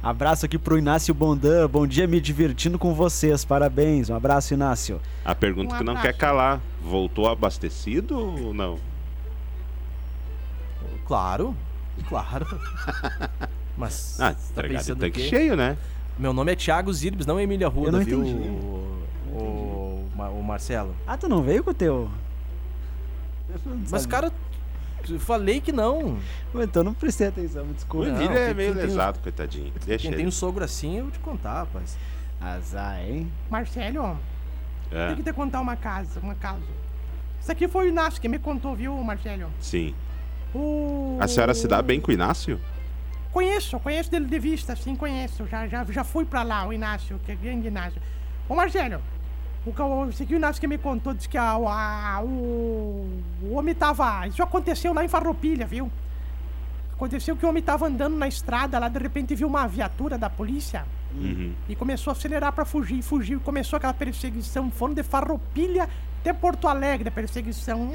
Abraço 0.04 0.46
aqui 0.48 0.58
pro 0.58 0.80
Inácio 0.80 1.14
Bondan. 1.14 1.68
Bom 1.70 1.86
dia, 1.86 2.08
me 2.08 2.20
divertindo 2.20 2.80
com 2.80 2.94
vocês. 2.94 3.46
Parabéns. 3.46 4.10
Um 4.10 4.16
abraço, 4.16 4.54
Inácio. 4.54 5.00
A 5.24 5.36
pergunta 5.36 5.76
Um 5.76 5.78
que 5.78 5.84
não 5.84 5.96
quer 5.96 6.14
calar: 6.18 6.60
voltou 6.82 7.28
abastecido 7.30 8.18
ou 8.18 8.54
não? 8.54 8.80
Claro, 11.06 11.56
claro. 12.10 12.48
Mas 13.78 14.20
Ah, 14.20 14.34
tá 14.56 14.64
pensando 14.64 15.00
Tanque 15.00 15.22
que... 15.22 15.30
cheio, 15.30 15.56
né? 15.56 15.78
Meu 16.18 16.34
nome 16.34 16.52
é 16.52 16.56
Thiago 16.56 16.92
Zirbes, 16.92 17.26
não 17.26 17.40
Emília 17.40 17.68
Ruda, 17.68 17.92
não 17.92 18.00
viu? 18.00 18.22
entendi. 18.24 18.50
O, 18.50 19.34
o, 19.34 20.08
o 20.40 20.44
Marcelo. 20.44 20.96
Ah, 21.06 21.16
tu 21.18 21.30
não 21.30 21.42
veio 21.44 21.64
com 21.64 21.72
o 21.72 21.74
teu. 21.74 22.10
Mas, 23.90 24.06
cara, 24.06 24.32
eu 25.10 25.20
falei 25.20 25.60
que 25.62 25.72
não. 25.72 26.18
Então 26.56 26.84
não 26.84 26.94
prestei 26.94 27.28
atenção, 27.28 27.66
me 27.66 27.72
O 27.72 27.74
desculpa. 27.74 28.08
Não, 28.08 28.16
Emílio 28.18 28.38
é 28.38 28.46
quem- 28.48 28.54
meio 28.56 28.74
tem 28.76 28.84
lesado, 28.84 29.20
coitadinho. 29.20 29.72
Deixa 29.86 30.02
Quem 30.04 30.12
tem 30.12 30.20
ele. 30.22 30.28
um 30.28 30.32
sogro 30.32 30.64
assim, 30.64 30.98
eu 30.98 31.04
vou 31.04 31.12
te 31.12 31.20
contar, 31.20 31.54
rapaz. 31.60 31.98
Azar, 32.40 33.00
hein? 33.02 33.32
Marcelo, 33.50 34.18
É, 34.92 35.08
tem 35.08 35.16
que 35.18 35.24
te 35.24 35.34
contar 35.34 35.62
uma 35.62 35.76
casa, 35.76 36.20
uma 36.22 36.36
casa. 36.36 36.62
Isso 37.40 37.52
aqui 37.52 37.68
foi 37.68 37.86
o 37.86 37.90
Inácio 37.90 38.20
que 38.22 38.28
me 38.28 38.38
contou, 38.40 38.76
viu, 38.76 38.94
Marcelo? 39.04 39.50
sim. 39.60 39.94
O... 40.54 41.18
A 41.22 41.28
senhora 41.30 41.54
se 41.54 41.66
dá 41.66 41.82
bem 41.82 42.02
com 42.02 42.12
o 42.12 42.14
Inácio? 42.14 42.60
Conheço, 43.32 43.80
conheço 43.80 44.12
dele 44.12 44.26
de 44.26 44.38
vista, 44.38 44.76
sim, 44.76 44.96
conheço. 44.98 45.48
Já, 45.48 45.66
já, 45.66 45.86
já 45.86 46.04
fui 46.04 46.26
pra 46.26 46.44
lá, 46.44 46.68
o 46.68 46.74
Inácio, 46.74 47.18
que 47.26 47.32
é 47.32 47.36
grande 47.36 47.68
Inácio. 47.68 48.02
Ô, 48.50 48.56
Marcelo, 48.56 49.02
o, 49.65 49.71
que 50.26 50.34
o 50.34 50.38
Inácio 50.38 50.60
que 50.60 50.67
me 50.67 50.78
contou, 50.78 51.13
disse 51.13 51.30
que 51.30 51.38
a, 51.38 51.52
a- 51.52 52.21
o, 52.24 53.08
o 53.43 53.54
homem 53.54 53.76
tava... 53.76 54.28
Isso 54.28 54.41
aconteceu 54.41 54.93
lá 54.93 55.04
em 55.04 55.08
Farroupilha, 55.08 55.65
viu? 55.67 55.91
Aconteceu 56.93 57.36
que 57.36 57.45
o 57.45 57.50
homem 57.50 57.62
tava 57.63 57.88
andando 57.88 58.15
na 58.15 58.28
estrada 58.28 58.78
lá, 58.80 58.88
de 58.88 59.00
repente 59.00 59.34
viu 59.36 59.47
uma 59.47 59.67
viatura 59.67 60.17
da 60.17 60.30
polícia 60.30 60.86
Uhum. 61.13 61.54
e 61.67 61.76
começou 61.76 62.12
a 62.12 62.13
acelerar 62.15 62.54
pra 62.54 62.63
fugir, 62.63 63.02
fugiu. 63.02 63.41
Começou 63.41 63.76
aquela 63.76 63.93
perseguição, 63.93 64.71
foram 64.71 64.93
de 64.93 65.04
Farroupilha 65.04 65.89
até 66.21 66.32
Porto 66.32 66.69
Alegre, 66.69 67.10
a 67.10 67.12
perseguição. 67.12 67.89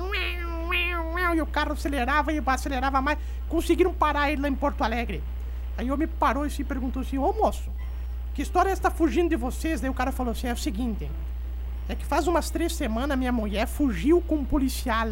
E 1.34 1.40
o 1.40 1.46
carro 1.46 1.72
acelerava 1.72 2.30
e 2.32 2.42
acelerava 2.44 3.00
mais. 3.00 3.18
Conseguiram 3.48 3.92
parar 3.94 4.30
ele 4.30 4.42
lá 4.42 4.48
em 4.48 4.54
Porto 4.54 4.82
Alegre. 4.84 5.22
Aí 5.78 5.90
o 5.90 5.94
homem 5.94 6.06
parou 6.06 6.44
e 6.44 6.50
se 6.50 6.62
perguntou 6.62 7.00
assim: 7.02 7.16
Ô 7.18 7.32
moço, 7.32 7.70
que 8.34 8.42
história 8.42 8.68
é 8.68 8.72
essa 8.72 8.90
fugindo 8.90 9.30
de 9.30 9.36
vocês? 9.36 9.80
Daí 9.80 9.88
o 9.90 9.94
cara 9.94 10.12
falou 10.12 10.32
assim: 10.32 10.48
é 10.48 10.52
o 10.52 10.56
seguinte. 10.56 11.10
É 11.88 11.94
que 11.94 12.04
faz 12.04 12.26
umas 12.26 12.50
três 12.50 12.74
semanas 12.74 13.16
minha 13.18 13.32
mulher 13.32 13.66
fugiu 13.66 14.20
com 14.20 14.36
um 14.36 14.44
policial. 14.44 15.10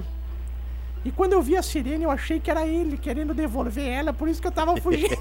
E 1.05 1.11
quando 1.11 1.35
eu 1.35 1.43
vi 1.43 1.55
a 1.57 1.63
sirene, 1.63 2.05
eu 2.05 2.11
achei 2.11 2.41
que 2.41 2.51
era 2.51 2.67
ele 2.67 2.97
querendo 2.97 3.35
devolver 3.35 3.87
ela, 3.87 4.13
por 4.13 4.27
isso 4.29 4.41
que 4.41 4.49
eu 4.49 4.53
tava 4.53 4.75
fugindo. 4.81 5.15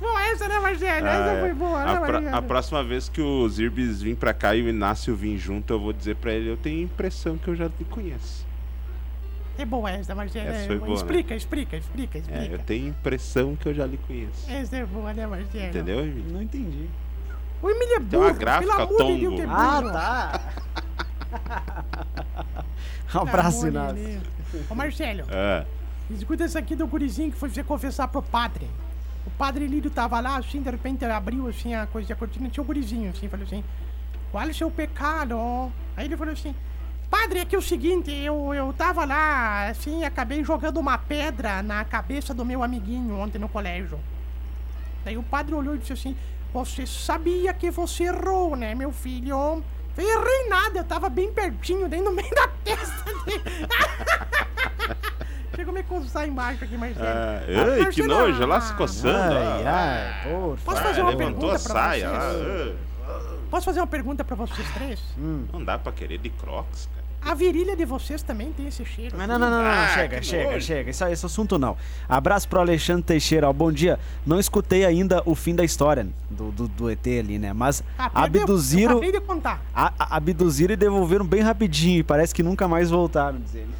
Bom, 0.00 0.18
essa, 0.18 0.48
né, 0.48 0.58
Marcelo? 0.58 1.06
Essa 1.06 1.32
Ah, 1.32 1.40
foi 1.40 1.54
boa, 1.54 1.84
né, 1.84 1.92
a, 1.92 2.00
pro- 2.00 2.12
Marcelo? 2.14 2.36
a 2.36 2.42
próxima 2.42 2.84
vez 2.84 3.08
que 3.08 3.20
o 3.20 3.48
Zirbis 3.48 4.02
vir 4.02 4.16
pra 4.16 4.34
cá 4.34 4.54
e 4.54 4.62
o 4.62 4.68
Inácio 4.68 5.14
vir 5.14 5.38
junto, 5.38 5.72
eu 5.72 5.80
vou 5.80 5.92
dizer 5.92 6.16
pra 6.16 6.32
ele, 6.32 6.48
eu 6.50 6.56
tenho 6.56 6.80
a 6.80 6.82
impressão 6.84 7.38
que 7.38 7.48
eu 7.48 7.54
já 7.54 7.68
te 7.68 7.84
conheço. 7.84 8.46
É 9.56 9.64
boa 9.64 9.90
essa, 9.90 10.14
Marcelo. 10.14 10.48
Essa 10.48 10.58
é 10.64 10.66
foi 10.66 10.76
boa. 10.76 10.86
boa, 10.88 10.96
né? 10.98 11.02
explica, 11.04 11.34
explica, 11.34 11.76
explica, 11.76 12.18
explica. 12.18 12.44
É, 12.44 12.54
eu 12.54 12.58
tenho 12.60 12.86
a 12.86 12.88
impressão 12.90 13.56
que 13.56 13.66
eu 13.66 13.74
já 13.74 13.86
lhe 13.86 13.96
conheço. 13.96 14.48
Essa 14.50 14.76
é 14.76 14.86
boa, 14.86 15.12
né, 15.12 15.26
Marcelo? 15.26 15.66
Entendeu, 15.66 16.00
Emílio? 16.00 16.32
Não 16.32 16.42
entendi. 16.42 16.88
O 17.62 17.68
Emílio 17.68 17.96
é 17.96 18.00
Tem 18.00 18.18
uma 18.18 18.28
burro, 18.28 18.38
gráfica, 18.38 18.76
pelo 18.76 18.88
amor 18.88 19.06
de 19.12 19.20
Deus, 19.20 19.34
que 19.34 19.40
é 19.40 19.46
burro. 19.46 19.58
Ah, 19.58 19.82
tá. 19.92 21.84
um 23.14 23.18
abraço, 23.22 23.66
Inácio. 23.66 23.96
Deus. 23.96 24.70
Ô, 24.70 24.74
Marcelo, 24.74 25.24
É. 25.30 25.66
escuta 26.10 26.44
esse 26.44 26.56
aqui 26.56 26.74
do 26.76 26.86
gurizinho 26.86 27.32
que 27.32 27.38
foi 27.38 27.50
você 27.50 27.62
confessar 27.64 28.08
pro 28.08 28.22
padre. 28.22 28.68
O 29.26 29.30
padre 29.30 29.66
Lírio 29.66 29.90
tava 29.90 30.20
lá, 30.20 30.36
assim, 30.36 30.62
de 30.62 30.70
repente 30.70 31.04
abriu, 31.04 31.48
assim, 31.48 31.74
a 31.74 31.86
coisa 31.86 32.08
da 32.08 32.14
cortina, 32.16 32.48
tinha 32.48 32.62
o 32.62 32.66
gurizinho, 32.66 33.10
assim, 33.10 33.28
falou 33.28 33.44
assim, 33.44 33.62
qual 34.32 34.44
é 34.44 34.50
o 34.50 34.54
seu 34.54 34.70
pecado? 34.70 35.70
Aí 35.96 36.06
ele 36.06 36.16
falou 36.16 36.32
assim, 36.32 36.54
padre, 37.10 37.40
é 37.40 37.44
que 37.44 37.54
é 37.54 37.58
o 37.58 37.62
seguinte, 37.62 38.10
eu, 38.10 38.54
eu 38.54 38.72
tava 38.72 39.04
lá, 39.04 39.68
assim, 39.68 40.04
acabei 40.04 40.42
jogando 40.42 40.78
uma 40.78 40.96
pedra 40.96 41.62
na 41.62 41.84
cabeça 41.84 42.32
do 42.32 42.44
meu 42.44 42.62
amiguinho 42.62 43.18
ontem 43.18 43.38
no 43.38 43.48
colégio. 43.48 43.98
Daí 45.04 45.16
o 45.16 45.22
padre 45.22 45.54
olhou 45.54 45.74
e 45.74 45.78
disse 45.78 45.92
assim: 45.92 46.16
Você 46.52 46.86
sabia 46.86 47.52
que 47.52 47.70
você 47.70 48.04
errou, 48.04 48.56
né, 48.56 48.74
meu 48.74 48.90
filho? 48.92 49.62
Eu 49.96 50.04
errei 50.20 50.48
nada, 50.48 50.78
eu 50.78 50.84
tava 50.84 51.08
bem 51.08 51.32
pertinho, 51.32 51.88
daí 51.88 52.00
no 52.00 52.12
meio 52.12 52.30
da 52.34 52.48
testa 52.64 53.04
dele. 53.24 53.42
Chegou 55.54 55.72
a 55.72 55.74
me 55.74 55.82
coçar 55.82 56.26
embaixo 56.28 56.62
aqui, 56.64 56.76
Marcelo. 56.76 57.04
Ah, 57.06 57.40
Ah, 57.42 57.84
ai, 57.84 57.90
que 57.90 58.02
nojo, 58.04 58.46
lá 58.46 58.60
se 58.60 58.72
coçando. 58.74 59.36
Ai, 59.36 59.66
ai, 59.66 60.22
por 60.22 60.56
Posso 60.64 60.78
Ah, 60.78 60.82
fazer 60.84 61.00
uma 61.02 61.10
levantou 61.10 61.40
pergunta 61.50 61.56
a 61.56 61.72
pra 61.72 61.82
saia. 61.82 62.08
vocês? 62.10 62.76
ah, 63.08 63.34
Posso 63.50 63.64
fazer 63.64 63.80
uma 63.80 63.86
pergunta 63.88 64.24
pra 64.24 64.36
vocês 64.36 64.70
três? 64.74 65.00
ah. 65.18 65.44
Não 65.52 65.64
dá 65.64 65.76
pra 65.78 65.90
querer 65.90 66.18
de 66.18 66.30
crocs, 66.30 66.88
cara. 66.94 66.97
A 67.20 67.34
virilha 67.34 67.76
de 67.76 67.84
vocês 67.84 68.22
também 68.22 68.52
tem 68.52 68.68
esse 68.68 68.84
cheiro. 68.84 69.14
Mas 69.18 69.28
não, 69.28 69.38
não, 69.38 69.50
não, 69.50 69.58
não, 69.62 69.70
Ah, 69.70 69.88
chega, 69.94 70.22
chega, 70.22 70.52
nojo. 70.52 70.64
chega. 70.66 70.90
Isso, 70.90 71.04
esse 71.04 71.26
assunto 71.26 71.58
não. 71.58 71.76
Abraço 72.08 72.48
pro 72.48 72.60
Alexandre 72.60 73.02
Teixeira, 73.02 73.48
ó. 73.48 73.52
Bom 73.52 73.70
dia. 73.72 73.98
Não 74.24 74.38
escutei 74.40 74.84
ainda 74.84 75.22
o 75.26 75.34
fim 75.34 75.54
da 75.54 75.64
história 75.64 76.06
do, 76.30 76.50
do, 76.52 76.68
do 76.68 76.90
ET 76.90 77.06
ali, 77.06 77.38
né? 77.38 77.52
Mas 77.52 77.82
Ah, 77.98 78.10
Eu 78.14 78.22
abduziram, 78.24 78.92
acabei 78.92 79.12
de 79.12 79.20
contar. 79.20 79.60
a- 79.74 79.92
a- 79.98 80.16
abduziram 80.16 80.72
e 80.72 80.76
devolveram 80.76 81.26
bem 81.26 81.42
rapidinho. 81.42 81.98
E 81.98 82.02
parece 82.02 82.34
que 82.34 82.42
nunca 82.42 82.66
mais 82.68 82.88
voltaram, 82.90 83.38
diz 83.40 83.54
ele. 83.54 83.74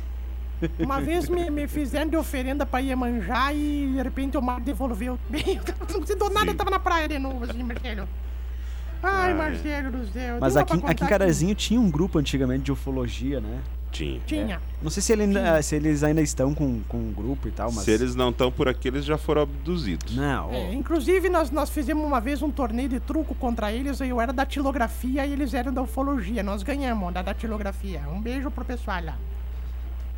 Uma 0.81 1.01
vez 1.01 1.29
me, 1.29 1.49
me 1.51 1.69
fizeram 1.69 2.11
de 2.11 2.17
oferenda 2.17 2.67
pra 2.67 2.81
Iemanjá 2.81 3.53
e 3.53 3.93
de 3.95 4.03
repente 4.03 4.37
o 4.37 4.43
mar 4.43 4.61
devolveu. 4.61 5.17
Bem, 5.31 5.61
não 5.95 6.05
se 6.05 6.17
do 6.17 6.29
nada, 6.31 6.51
eu 6.51 6.55
tava 6.57 6.71
na 6.71 6.81
praia 6.81 7.07
de 7.09 7.17
novo, 7.19 7.45
assim, 7.45 7.63
Marcelo. 7.63 8.09
Ai, 9.03 9.35
Marcelo 9.35 9.91
do 9.93 10.07
céu. 10.13 10.39
Mas 10.41 10.57
aqui, 10.57 10.75
aqui 10.85 11.05
em 11.05 11.07
Carazinho 11.07 11.55
tinha 11.55 11.81
um 11.81 11.91
grupo 11.91 12.19
antigamente 12.19 12.65
de 12.65 12.73
ufologia, 12.73 13.41
né? 13.41 13.61
Tinha. 13.91 14.21
Tinha. 14.27 14.61
Não 14.83 14.91
sei 14.91 15.03
se, 15.03 15.13
ele 15.13 15.23
ainda- 15.23 15.63
se 15.63 15.75
eles 15.75 16.03
ainda 16.05 16.21
estão 16.21 16.53
com, 16.55 16.81
com 16.87 16.99
um 16.99 17.13
grupo 17.13 17.49
e 17.49 17.51
tal, 17.51 17.73
mas. 17.73 17.85
Se 17.85 17.91
eles 17.91 18.15
não 18.15 18.29
estão 18.31 18.53
por 18.53 18.69
aqui, 18.69 18.89
eles 18.89 19.05
já 19.05 19.17
foram 19.17 19.43
abduzidos. 19.43 20.15
Não, 20.15 20.51
É, 20.53 20.75
inclusive, 20.75 21.29
nós, 21.31 21.51
nós 21.51 21.71
fizemos 21.71 22.05
uma 22.05 22.21
vez 22.21 22.43
um 22.43 22.51
torneio 22.51 22.89
de 22.89 23.01
truco 23.01 23.35
contra 23.35 23.73
eles. 23.73 23.99
Eu 24.01 24.21
era 24.21 24.33
da 24.33 24.45
tilografia 24.45 25.25
e 25.25 25.33
eles 25.33 25.55
eram 25.55 25.73
da 25.73 25.81
ufologia. 25.83 26.43
Nós 26.43 26.63
ganhamos 26.63 27.15
da 27.15 27.23
datilografia. 27.23 28.03
Um 28.13 28.21
beijo 28.21 28.51
pro 28.51 28.65
pessoal 28.65 29.03
lá. 29.03 29.17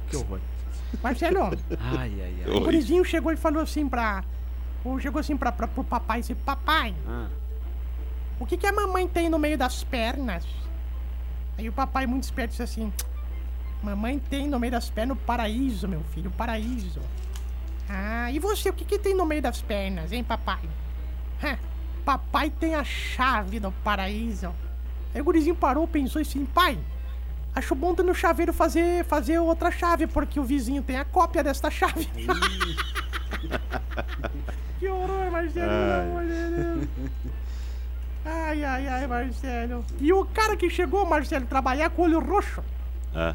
que 0.08 0.16
horror. 0.16 0.40
Marcelo, 1.00 1.38
Ai, 1.78 2.12
ai, 2.20 2.34
ai. 2.46 2.52
o 2.52 2.60
gurizinho 2.60 3.04
chegou 3.04 3.30
e 3.30 3.36
falou 3.36 3.62
assim 3.62 3.88
pra. 3.88 4.24
ou 4.84 4.98
Chegou 4.98 5.20
assim 5.20 5.36
pra, 5.36 5.52
pra, 5.52 5.68
pro 5.68 5.84
papai 5.84 6.18
e 6.18 6.20
disse: 6.22 6.34
Papai, 6.34 6.92
Ah. 7.06 7.28
O 8.40 8.46
que, 8.46 8.56
que 8.56 8.66
a 8.66 8.72
mamãe 8.72 9.06
tem 9.06 9.28
no 9.28 9.38
meio 9.38 9.58
das 9.58 9.84
pernas? 9.84 10.44
Aí 11.58 11.68
o 11.68 11.72
papai, 11.72 12.06
muito 12.06 12.24
esperto, 12.24 12.52
disse 12.52 12.62
assim: 12.62 12.90
Mamãe 13.82 14.18
tem 14.18 14.48
no 14.48 14.58
meio 14.58 14.72
das 14.72 14.88
pernas 14.88 15.16
o 15.16 15.20
paraíso, 15.20 15.86
meu 15.86 16.02
filho, 16.14 16.30
o 16.30 16.32
paraíso. 16.32 17.00
Ah, 17.86 18.32
e 18.32 18.38
você, 18.38 18.70
o 18.70 18.72
que, 18.72 18.84
que 18.84 18.98
tem 18.98 19.14
no 19.14 19.26
meio 19.26 19.42
das 19.42 19.60
pernas, 19.60 20.10
hein, 20.10 20.24
papai? 20.24 20.60
Hã, 21.44 21.58
papai 22.04 22.48
tem 22.48 22.74
a 22.74 22.82
chave 22.82 23.60
do 23.60 23.70
paraíso. 23.84 24.54
Aí 25.14 25.20
o 25.20 25.24
gurizinho 25.24 25.54
parou, 25.54 25.86
pensou 25.86 26.22
assim: 26.22 26.46
Pai, 26.46 26.78
acho 27.54 27.74
bom 27.74 27.92
no 27.92 28.14
chaveiro 28.14 28.54
fazer, 28.54 29.04
fazer 29.04 29.38
outra 29.38 29.70
chave, 29.70 30.06
porque 30.06 30.40
o 30.40 30.44
vizinho 30.44 30.82
tem 30.82 30.96
a 30.96 31.04
cópia 31.04 31.44
desta 31.44 31.70
chave. 31.70 32.08
que 34.78 34.88
horror, 34.88 35.30
Marcelo, 35.30 35.68
pelo 35.68 35.92
amor 35.92 36.22
de 36.22 36.50
Deus. 36.56 36.88
Ai, 38.32 38.64
ai, 38.64 38.86
ai, 38.86 39.06
Marcelo. 39.08 39.84
E 40.00 40.12
o 40.12 40.24
cara 40.24 40.56
que 40.56 40.70
chegou, 40.70 41.04
Marcelo, 41.04 41.46
trabalhar 41.46 41.90
com 41.90 42.02
olho 42.02 42.20
roxo. 42.20 42.62
Ah, 43.14 43.34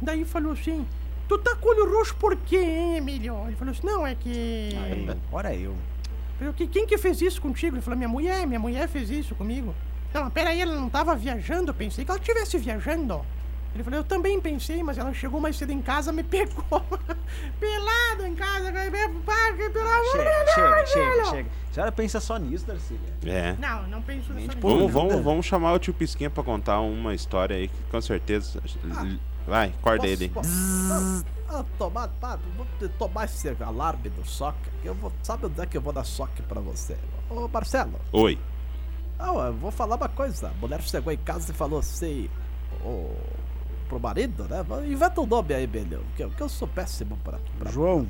Daí 0.00 0.24
falou 0.24 0.52
assim: 0.52 0.86
Tu 1.28 1.36
tá 1.38 1.56
com 1.56 1.68
olho 1.68 1.90
roxo 1.98 2.14
por 2.16 2.36
quê, 2.36 2.58
hein, 2.58 2.96
Emílio? 2.96 3.36
Ele 3.46 3.56
falou 3.56 3.72
assim: 3.72 3.86
Não, 3.86 4.06
é 4.06 4.14
que. 4.14 4.70
Ora 5.32 5.54
eu. 5.54 5.74
Falei, 6.38 6.52
"Que- 6.52 6.66
Quem 6.66 6.86
que 6.86 6.96
fez 6.98 7.20
isso 7.20 7.40
contigo? 7.40 7.74
Ele 7.76 7.82
falou: 7.82 7.96
Minha 7.96 8.08
mulher, 8.08 8.46
minha 8.46 8.60
mulher 8.60 8.88
fez 8.88 9.10
isso 9.10 9.34
comigo. 9.34 9.74
Não, 10.12 10.30
peraí, 10.30 10.60
ela 10.60 10.76
não 10.76 10.88
tava 10.88 11.16
viajando. 11.16 11.70
Eu 11.70 11.74
pensei 11.74 12.04
que 12.04 12.10
ela 12.10 12.20
estivesse 12.20 12.56
viajando. 12.58 13.20
Ele 13.74 13.82
falou: 13.82 13.98
Eu 13.98 14.04
também 14.04 14.40
pensei, 14.40 14.82
mas 14.82 14.96
ela 14.98 15.12
chegou 15.12 15.40
mais 15.40 15.56
cedo 15.56 15.72
em 15.72 15.82
casa, 15.82 16.12
me 16.12 16.22
pegou. 16.22 16.62
Pelado 17.58 18.26
em 18.26 18.34
casa, 18.34 18.70
pelo 18.72 19.88
amor 19.88 20.12
Chega, 20.12 20.30
de 20.30 20.44
Deus, 20.44 20.54
chega, 20.54 20.68
Marcelo." 20.70 20.86
chega, 20.86 21.24
chega. 21.30 21.50
A 21.70 21.74
senhora 21.74 21.92
pensa 21.92 22.20
só 22.20 22.36
nisso, 22.36 22.66
Darcília? 22.66 23.00
é. 23.26 23.56
Não, 23.58 23.82
não 23.88 24.02
penso 24.02 24.32
nisso. 24.32 24.56
Podre. 24.58 24.86
Vamos, 24.86 24.92
vamos, 24.92 25.24
vamos 25.24 25.46
chamar 25.46 25.72
o 25.72 25.78
tio 25.78 25.92
Pisquinha 25.92 26.30
pra 26.30 26.44
contar 26.44 26.80
uma 26.80 27.14
história 27.14 27.56
aí 27.56 27.68
que 27.68 27.82
com 27.90 28.00
certeza. 28.00 28.62
Vai, 29.46 29.68
acorda 29.80 30.06
ele. 30.06 30.28
Posso- 30.28 31.24
Ah, 31.48 31.64
tomar, 31.78 32.08
pá, 32.20 32.38
vou 32.56 32.66
tomar 32.98 33.24
esse 33.26 33.48
alarme 33.60 34.08
do 34.08 34.24
soque. 34.26 34.58
que 34.80 34.88
Eu 34.88 34.94
vou, 34.94 35.12
sabe 35.22 35.46
onde 35.46 35.60
é 35.60 35.66
que 35.66 35.76
eu 35.76 35.80
vou 35.82 35.92
dar 35.92 36.04
soque 36.04 36.42
pra 36.42 36.60
você? 36.60 36.96
Ô, 37.28 37.46
Marcelo, 37.48 38.00
Oi. 38.12 38.38
não, 39.18 39.40
eu 39.44 39.52
vou 39.52 39.70
falar 39.70 39.96
uma 39.96 40.08
coisa. 40.08 40.48
A 40.48 40.52
mulher 40.54 40.80
chegou 40.82 41.12
em 41.12 41.18
casa 41.18 41.52
e 41.52 41.54
falou 41.54 41.78
assim, 41.80 42.28
ô, 42.84 43.10
pro 43.88 44.00
marido, 44.00 44.44
né? 44.44 44.64
Inventa 44.86 45.20
um 45.20 45.26
nome 45.26 45.54
aí, 45.54 45.66
Belhão, 45.66 46.02
que, 46.16 46.22
eu- 46.24 46.30
que 46.30 46.40
eu 46.42 46.48
sou 46.48 46.66
péssimo 46.68 47.16
pra... 47.24 47.38
pra... 47.58 47.70
João. 47.70 48.06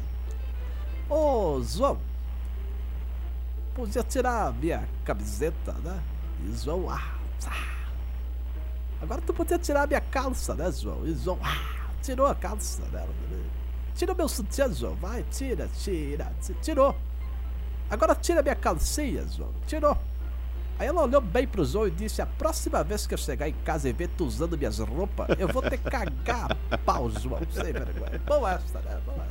Ô, 1.09 1.61
João, 1.63 1.99
podia 3.75 4.03
tirar 4.03 4.49
a 4.49 4.53
minha 4.53 4.89
camiseta, 5.05 5.73
né? 5.85 6.03
E 6.45 6.53
João, 6.57 6.89
ah, 6.91 7.15
ah. 7.47 7.75
Agora 9.03 9.21
tu 9.21 9.35
podia 9.35 9.59
tirar 9.59 9.83
a 9.83 9.87
minha 9.87 10.01
calça, 10.01 10.55
né, 10.55 10.71
João? 10.73 11.07
E 11.07 11.15
João, 11.15 11.39
ah, 11.43 11.87
tirou 12.03 12.27
a 12.27 12.35
calça 12.35 12.83
dela. 12.87 13.09
Né? 13.31 13.45
Tira 13.95 14.15
meu 14.15 14.29
sutiã, 14.29 14.73
João. 14.73 14.95
Vai, 14.97 15.23
tira, 15.31 15.69
tira. 15.79 16.33
Ti- 16.41 16.55
Tirou. 16.63 16.97
Agora 17.91 18.15
tira 18.15 18.43
minha 18.43 18.55
calcinha, 18.57 19.27
João. 19.29 19.51
Tirou. 19.67 19.97
Aí 20.79 20.89
ela 20.89 21.03
olhou 21.03 21.21
bem 21.21 21.47
pro 21.47 21.65
João 21.65 21.87
e 21.87 21.91
disse: 21.91 22.21
A 22.21 22.27
próxima 22.27 22.83
vez 22.83 23.07
que 23.07 23.15
eu 23.15 23.19
chegar 23.19 23.49
em 23.49 23.55
casa 23.65 23.89
e 23.89 23.93
ver 23.93 24.09
tu 24.09 24.25
usando 24.25 24.59
minhas 24.59 24.79
roupas, 24.79 25.29
eu 25.39 25.49
vou 25.49 25.63
ter 25.63 25.79
que 25.79 25.91
cagar 25.91 26.57
a 26.71 26.79
pau, 26.79 27.11
João. 27.11 27.41
Sem 27.51 27.73
vergonha. 27.73 28.21
Boa 28.27 28.53
essa, 28.55 28.81
né? 28.81 29.01
Boa. 29.05 29.27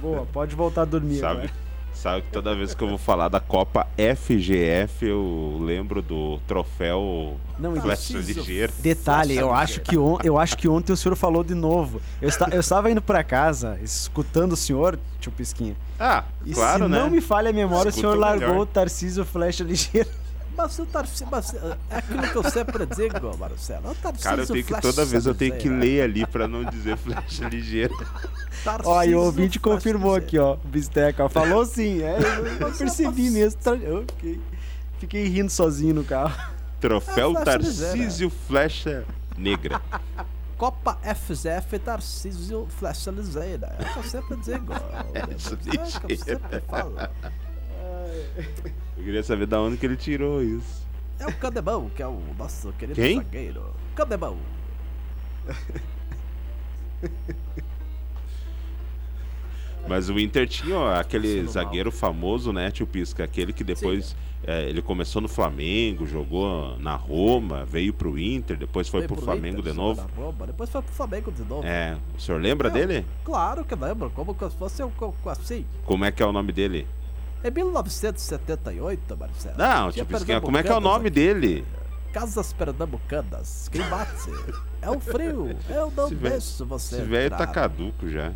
Boa, 0.00 0.26
pode 0.26 0.54
voltar 0.56 0.82
a 0.82 0.84
dormir. 0.84 1.20
Sabe, 1.20 1.44
agora. 1.44 1.69
Sabe 2.00 2.22
que 2.22 2.32
toda 2.32 2.54
vez 2.54 2.74
que 2.74 2.82
eu 2.82 2.88
vou 2.88 2.98
falar 2.98 3.28
da 3.28 3.40
Copa 3.40 3.86
FGF, 3.96 5.04
eu 5.06 5.58
lembro 5.60 6.00
do 6.00 6.38
troféu 6.46 7.36
Não, 7.58 7.72
Flecha 7.72 8.14
preciso- 8.14 8.40
Ligeira. 8.40 8.72
Detalhe, 8.78 9.36
eu 9.36 9.52
acho, 9.52 9.80
que 9.80 9.98
on, 9.98 10.16
eu 10.24 10.38
acho 10.38 10.56
que 10.56 10.66
ontem 10.68 10.92
o 10.92 10.96
senhor 10.96 11.14
falou 11.14 11.44
de 11.44 11.54
novo. 11.54 12.00
Eu, 12.20 12.30
eu 12.52 12.60
estava 12.60 12.90
indo 12.90 13.02
pra 13.02 13.22
casa, 13.22 13.78
escutando 13.82 14.52
o 14.52 14.56
senhor, 14.56 14.98
tio 15.20 15.30
Pisquinha. 15.32 15.76
Ah, 15.98 16.24
E 16.46 16.52
claro, 16.54 16.84
se 16.84 16.90
né? 16.90 16.98
não 16.98 17.10
me 17.10 17.20
falha 17.20 17.50
a 17.50 17.52
memória, 17.52 17.90
o 17.90 17.92
senhor 17.92 18.16
largou 18.16 18.48
melhor. 18.48 18.62
o 18.62 18.66
Tarcísio 18.66 19.24
Flecha 19.24 19.62
Ligeira. 19.62 20.08
Mas 20.56 20.78
o 20.78 20.86
Tarcísio. 20.86 21.28
Mas 21.30 21.54
é 21.54 21.76
aquilo 21.90 22.22
que 22.22 22.36
eu 22.36 22.50
sempre 22.50 22.86
digo, 22.86 23.36
Marcelo. 23.38 23.90
O 23.90 23.94
Tarcísio 23.94 24.30
Cara, 24.30 24.42
eu 24.42 24.46
tenho 24.46 24.64
que 24.64 24.80
toda 24.80 25.04
vez 25.04 25.26
eu 25.26 25.34
tenio 25.34 25.56
que 25.56 25.68
ler 25.68 26.02
ali 26.02 26.26
pra 26.26 26.46
não 26.46 26.64
dizer 26.64 26.96
flecha 26.96 27.48
ligeira. 27.48 27.94
Tarcísio 28.64 28.92
Ó, 28.92 29.02
e 29.04 29.14
o 29.14 29.20
ouvinte 29.20 29.58
confirmou 29.58 30.14
aqui, 30.14 30.38
ó. 30.38 30.54
O 30.54 30.68
Bisteca, 30.68 31.28
falou 31.28 31.64
sim. 31.64 32.02
É, 32.02 32.18
eu, 32.18 32.46
eu 32.46 32.72
percebi 32.72 33.30
mesmo. 33.30 33.60
Ok. 34.02 34.40
Fiquei 34.98 35.26
rindo 35.28 35.50
sozinho 35.50 35.94
no 35.94 36.04
carro. 36.04 36.38
Troféu 36.80 37.32
flecha 37.32 37.44
Tarcísio 37.44 38.30
Flecha 38.30 39.04
Negra. 39.36 39.80
Copa 40.56 40.98
FZF 41.02 41.78
Tarcísio 41.78 42.66
Flecha 42.78 43.10
Ligeira. 43.10 43.74
É 43.78 43.82
o 43.82 43.92
que 43.92 43.98
eu 43.98 44.02
sempre 44.02 44.36
digo. 44.36 44.74
É 45.14 46.12
eu 46.12 46.18
sempre 46.18 46.60
falo. 46.68 46.96
Eu 48.96 49.04
queria 49.04 49.22
saber 49.22 49.46
da 49.46 49.60
onde 49.60 49.76
que 49.76 49.86
ele 49.86 49.96
tirou 49.96 50.42
isso. 50.42 50.86
É 51.18 51.26
o 51.26 51.32
Candemão, 51.34 51.90
que 51.90 52.02
é 52.02 52.06
o 52.06 52.20
nosso 52.38 52.72
querido 52.72 52.94
Quem? 53.00 53.16
zagueiro. 53.16 53.74
Candemão. 53.94 54.38
Mas 59.88 60.08
o 60.08 60.18
Inter 60.18 60.46
tinha 60.46 60.98
aquele 60.98 61.46
zagueiro 61.48 61.90
famoso, 61.90 62.52
né, 62.52 62.70
tio 62.70 62.86
Pisca? 62.86 63.24
Aquele 63.24 63.52
que 63.52 63.64
depois 63.64 64.14
é, 64.44 64.68
ele 64.68 64.80
começou 64.82 65.20
no 65.22 65.28
Flamengo, 65.28 66.06
jogou 66.06 66.78
na 66.78 66.94
Roma, 66.94 67.64
veio 67.64 67.92
pro 67.92 68.18
Inter, 68.18 68.56
depois 68.56 68.88
foi 68.88 69.06
pro 69.06 69.16
pro 69.16 69.24
Flamengo 69.24 69.58
Inter, 69.60 69.72
de 69.72 69.76
novo. 69.78 70.06
Roma, 70.16 70.46
depois 70.46 70.70
foi 70.70 70.82
pro 70.82 70.92
Flamengo 70.92 71.32
de 71.32 71.42
novo. 71.42 71.66
É, 71.66 71.96
o 72.16 72.20
senhor 72.20 72.40
lembra 72.40 72.68
Eu- 72.68 72.72
dele? 72.72 73.06
Claro 73.24 73.64
que 73.64 73.74
lembro, 73.74 74.10
como 74.10 74.34
que 74.34 74.48
fosse 74.50 74.82
um, 74.84 74.90
assim. 75.26 75.64
Como 75.84 76.04
é 76.04 76.12
que 76.12 76.22
é 76.22 76.26
o 76.26 76.32
nome 76.32 76.52
dele? 76.52 76.86
Em 77.42 77.50
1978, 77.50 79.16
Marcelo. 79.16 79.54
Não, 79.56 79.92
tio 79.92 80.04
Pisquinha, 80.06 80.40
como 80.40 80.58
é 80.58 80.62
que 80.62 80.68
é 80.68 80.74
o 80.76 80.80
nome 80.80 81.06
aqui. 81.06 81.10
dele? 81.14 81.64
Casas 82.12 82.52
Pernambucanas. 82.52 83.68
Quem 83.70 83.82
bate? 83.88 84.30
é 84.82 84.90
o 84.90 84.98
frio. 85.00 85.56
Eu 85.68 85.92
não 85.96 86.06
Esse 86.06 86.14
deixo 86.16 86.66
você. 86.66 86.96
Esse 86.96 87.04
velho 87.04 87.30
tá 87.30 87.46
caduco 87.46 88.08
já. 88.08 88.32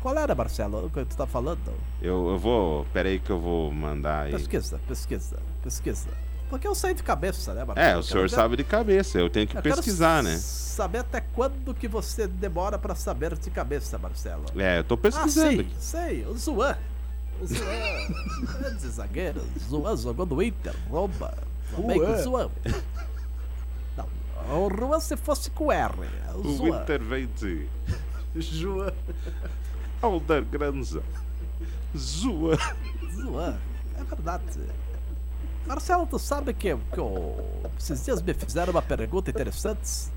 Qual 0.00 0.16
era, 0.18 0.34
Marcelo, 0.34 0.86
o 0.86 0.90
que 0.90 1.04
tu 1.04 1.16
tá 1.16 1.26
falando? 1.26 1.60
Eu, 2.02 2.30
eu 2.30 2.38
vou. 2.38 2.84
Pera 2.92 3.08
aí 3.08 3.20
que 3.20 3.30
eu 3.30 3.38
vou 3.40 3.70
mandar 3.72 4.24
aí. 4.24 4.32
Pesquisa, 4.32 4.80
pesquisa, 4.88 5.36
pesquisa. 5.62 6.08
Porque 6.50 6.66
eu 6.68 6.74
sei 6.74 6.92
de 6.92 7.02
cabeça, 7.02 7.54
né, 7.54 7.64
Marcelo? 7.64 7.88
É, 7.88 7.96
o 7.96 8.02
senhor 8.02 8.28
sabe 8.28 8.56
de 8.56 8.64
cabeça, 8.64 9.18
eu 9.18 9.30
tenho 9.30 9.46
que 9.46 9.56
Eu 9.56 9.62
pesquisar, 9.62 10.22
né? 10.22 10.36
Saber 10.36 10.98
até 10.98 11.20
quando 11.20 11.72
que 11.72 11.88
você 11.88 12.26
demora 12.26 12.76
pra 12.78 12.94
saber 12.94 13.38
de 13.38 13.48
cabeça, 13.48 13.96
Marcelo. 13.96 14.44
É, 14.56 14.80
eu 14.80 14.84
tô 14.84 14.94
Ah, 14.94 14.98
pesquisando 14.98 15.48
sei, 15.50 15.60
aqui. 15.60 15.74
sei, 15.78 16.26
o 16.26 16.36
Zuan. 16.36 16.76
O 17.42 17.46
Zuan, 17.46 18.58
grande 18.60 18.88
zagueiro. 18.88 19.42
Zuan 19.68 19.96
jogou 19.96 20.24
no 20.26 20.40
Inter, 20.42 20.74
Roma. 20.88 21.34
Flamengo, 21.70 22.16
Zuan. 22.22 22.50
Não, 23.96 24.06
o 24.66 24.70
Juan 24.70 25.00
se 25.00 25.16
fosse 25.16 25.50
com 25.50 25.72
R. 25.72 25.92
é 26.28 26.32
O 26.34 26.62
O. 26.62 26.68
Inter 26.68 27.02
vem 27.02 27.26
de 27.36 27.66
João. 28.36 28.92
Alder 30.00 30.44
Granza. 30.44 31.02
Zua. 31.96 32.56
Zuan, 33.14 33.58
é 33.98 34.04
verdade. 34.04 34.44
Marcelo, 35.66 36.06
tu 36.06 36.18
sabe 36.18 36.52
que, 36.54 36.76
que 36.76 37.00
o- 37.00 37.36
esses 37.78 38.04
dias 38.04 38.20
me 38.22 38.34
fizeram 38.34 38.72
uma 38.72 38.82
pergunta 38.82 39.30
interessante? 39.30 40.10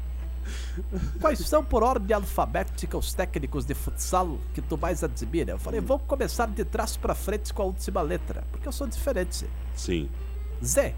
Quais 1.20 1.40
são, 1.40 1.64
por 1.64 1.84
ordem 1.84 2.16
alfabética, 2.16 2.98
os 2.98 3.14
técnicos 3.14 3.66
de 3.66 3.74
futsal 3.74 4.38
que 4.54 4.62
tu 4.62 4.78
mais 4.78 5.04
admira? 5.04 5.52
Eu 5.52 5.60
falei, 5.60 5.80
vou 5.80 6.00
começar 6.00 6.48
de 6.48 6.64
trás 6.64 6.98
pra 6.98 7.16
frente 7.16 7.54
com 7.54 7.62
a 7.62 7.66
última 7.66 8.02
letra, 8.02 8.44
porque 8.52 8.68
eu 8.68 8.72
sou 8.72 8.88
diferente. 8.88 9.46
Sim. 9.76 10.10
Zé, 10.64 10.94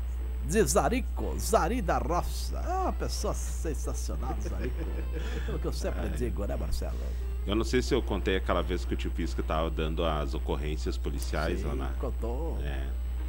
de 0.46 0.64
Zarico, 0.64 1.38
Zari 1.40 1.82
da 1.82 1.98
Roça. 1.98 2.58
É 2.58 2.74
uma 2.74 2.94
pessoa 2.94 3.34
sensacional, 3.34 4.36
Zarico. 4.42 4.76
É 5.14 5.38
aquilo 5.38 5.60
que 5.60 5.66
eu 5.66 5.74
sempre 5.74 6.10
digo, 6.18 6.46
né, 6.46 6.56
Marcelo? 6.56 6.98
Eu 7.46 7.56
não 7.56 7.64
sei 7.64 7.82
se 7.82 7.94
eu 7.94 8.02
contei 8.02 8.36
aquela 8.36 8.62
vez 8.62 8.84
que 8.84 8.94
o 8.94 8.98
tio 8.98 9.10
Pisca 9.10 9.42
tava 9.42 9.70
dando 9.70 10.04
as 10.06 10.34
ocorrências 10.34 10.98
policiais 10.98 11.64
lá 11.64 11.76
na. 11.76 11.90
Contou. 12.00 12.58
É. 12.62 12.86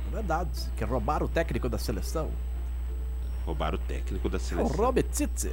É 0.09 0.11
verdade, 0.11 0.51
que 0.77 0.85
roubaram 0.85 1.27
o 1.27 1.29
técnico 1.29 1.69
da 1.69 1.79
seleção. 1.79 2.31
Roubaram 3.47 3.77
o 3.77 3.81
técnico 3.81 4.29
da 4.29 4.37
É 4.37 4.41
o 4.41 4.43
seleção. 4.43 4.77
Robert 4.77 5.07
Tite. 5.11 5.53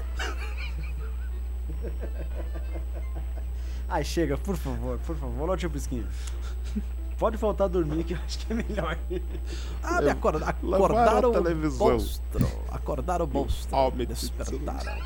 Ai, 3.87 4.03
chega, 4.03 4.37
por 4.37 4.57
favor, 4.57 4.97
por 4.99 5.15
favor. 5.15 5.49
Ó, 5.49 5.55
tio 5.57 5.69
Pisquinha. 5.69 6.05
Pode 7.17 7.37
voltar 7.37 7.65
a 7.65 7.67
dormir, 7.67 8.03
que 8.03 8.13
eu 8.13 8.17
acho 8.25 8.39
que 8.39 8.51
é 8.51 8.55
melhor. 8.55 8.97
Ah, 9.81 10.01
me 10.01 10.09
acorda, 10.09 10.45
acordaram 10.47 11.29
a 11.29 11.39
o 11.39 11.43
televisão. 11.43 11.91
monstro. 11.91 12.47
Acordaram 12.69 13.25
o 13.25 13.27
monstro. 13.27 13.75
Oh, 13.77 13.89
meu 13.91 14.05
Despertaram. 14.05 14.99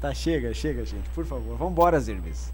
Tá, 0.00 0.12
chega, 0.12 0.52
chega, 0.52 0.84
gente. 0.84 1.08
Por 1.10 1.24
favor. 1.24 1.56
Vambora, 1.56 1.98
Zirmes. 1.98 2.52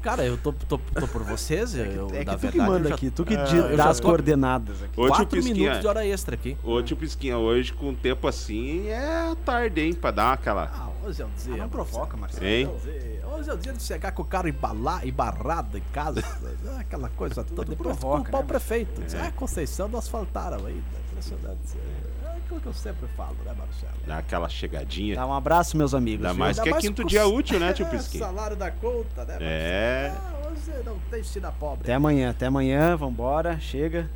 Cara, 0.00 0.24
eu 0.24 0.38
tô, 0.38 0.52
tô, 0.52 0.78
tô 0.78 1.08
por 1.08 1.24
vocês. 1.24 1.74
Eu, 1.74 2.08
É 2.14 2.20
que 2.20 2.24
na 2.24 2.32
tu 2.34 2.38
que 2.38 2.46
verdade, 2.46 2.58
manda 2.70 2.84
eu 2.86 2.88
já- 2.90 2.94
aqui, 2.94 3.10
tu 3.10 3.24
que 3.24 3.34
Ah, 3.34 3.44
eu 3.54 3.76
dá 3.76 3.84
já 3.84 3.90
as 3.90 4.00
coordenadas 4.00 4.82
aqui. 4.82 4.94
Quatro 4.94 5.16
minutos 5.16 5.44
Pisquinha. 5.44 5.78
de 5.80 5.86
hora 5.86 6.06
extra 6.06 6.34
aqui. 6.36 6.56
Ô, 6.62 6.80
tio 6.82 6.96
Pisquinha, 6.96 7.36
hoje 7.36 7.72
com 7.72 7.92
tempo 7.94 8.26
assim 8.28 8.86
é 8.88 9.34
tarde, 9.44 9.80
hein? 9.80 9.92
Pra 9.94 10.10
dar 10.12 10.32
aquela. 10.34 10.70
Ah, 10.72 10.88
hoje 11.06 11.20
é 11.20 11.24
o 11.24 11.28
dia. 11.36 11.56
não 11.56 11.68
provoca, 11.68 12.16
Marcelo. 12.16 12.46
Hein? 12.46 12.66
Hoje 12.68 12.88
é 12.90 12.92
o 12.92 13.00
dia- 13.00 13.18
Hoje 13.38 13.50
é 13.50 13.52
o 13.52 13.56
dia 13.58 13.72
de 13.72 13.82
chegar 13.82 14.10
com 14.12 14.22
o 14.22 14.24
carro 14.24 14.48
embalar, 14.48 15.06
embarrado 15.06 15.76
em 15.78 15.82
casa. 15.92 16.20
né, 16.40 16.76
Aquela 16.80 17.08
coisa 17.10 17.44
toda. 17.44 17.64
Depois 17.68 17.96
provoca, 17.98 18.22
culpar 18.22 18.40
né, 18.40 18.44
o 18.44 18.48
prefeito. 18.48 19.00
Diz, 19.02 19.14
Ah, 19.14 19.30
Conceição 19.32 19.88
não 19.88 19.98
asfaltaram 19.98 20.64
ainda. 20.64 20.82
Impressionante. 21.10 21.76
É 22.24 22.27
aquilo 22.48 22.60
que 22.60 22.66
eu 22.66 22.72
sempre 22.72 23.06
falo, 23.16 23.36
né, 23.44 23.52
Marcelo? 23.56 23.92
Dar 24.06 24.18
aquela 24.18 24.48
chegadinha. 24.48 25.14
Tá, 25.14 25.26
um 25.26 25.32
abraço, 25.34 25.76
meus 25.76 25.92
amigos. 25.94 26.24
Ainda 26.26 26.38
mais 26.38 26.58
que 26.58 26.68
é 26.68 26.72
Ainda 26.72 26.80
quinto 26.80 27.02
com- 27.02 27.08
dia 27.08 27.26
útil, 27.26 27.60
né, 27.60 27.72
tio 27.74 27.86
É, 27.86 27.90
Pisquinha? 27.90 28.24
salário 28.24 28.56
da 28.56 28.70
conta, 28.70 29.24
né? 29.24 29.36
É. 29.40 30.08
Marcelo? 30.12 30.38
Ah, 30.44 30.48
hoje 30.50 30.84
não 30.84 30.98
tem 31.10 31.22
China 31.22 31.52
pobre. 31.52 31.82
Até 31.82 31.94
amanhã, 31.94 32.30
até 32.30 32.46
amanhã, 32.46 32.96
vambora, 32.96 33.60
chega. 33.60 34.10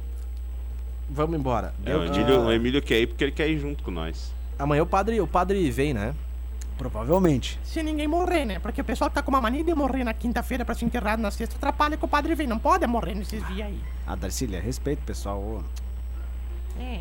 Vamos 1.11 1.39
embora. 1.39 1.75
É, 1.85 1.95
o, 1.95 2.05
Emílio, 2.05 2.41
o 2.47 2.53
Emílio 2.53 2.81
quer 2.83 3.01
ir 3.01 3.07
porque 3.07 3.25
ele 3.25 3.33
quer 3.33 3.49
ir 3.49 3.59
junto 3.59 3.83
com 3.83 3.91
nós. 3.91 4.33
Amanhã 4.59 4.83
o 4.83 4.87
padre, 4.87 5.21
o 5.21 5.27
padre 5.27 5.71
vem, 5.71 5.93
né? 5.93 6.15
Provavelmente. 6.79 7.61
Se 7.63 7.83
ninguém 7.83 8.09
morrer, 8.09 8.47
né? 8.47 8.59
Porque 8.59 8.81
o 8.81 8.85
pessoal 8.85 9.11
tá 9.11 9.23
com 9.23 9.31
uma 9.31 9.41
mania 9.41 9.63
de 9.63 9.75
morrer 9.75 10.05
na 10.05 10.15
quinta-feira 10.15 10.65
pra 10.65 10.75
se 10.75 10.85
enterrar 10.85 11.19
na 11.19 11.31
sexta. 11.31 11.55
Atrapalha 11.57 11.97
que 11.99 12.05
o 12.05 12.09
padre 12.09 12.35
vem. 12.35 12.47
Não 12.47 12.59
pode 12.59 12.87
morrer 12.87 13.15
nesses 13.15 13.47
dias 13.49 13.67
aí. 13.69 13.79
Ah, 14.07 14.17
Darcília, 14.17 14.59
respeito, 14.61 15.03
pessoal. 15.05 15.63
É. 16.81 17.01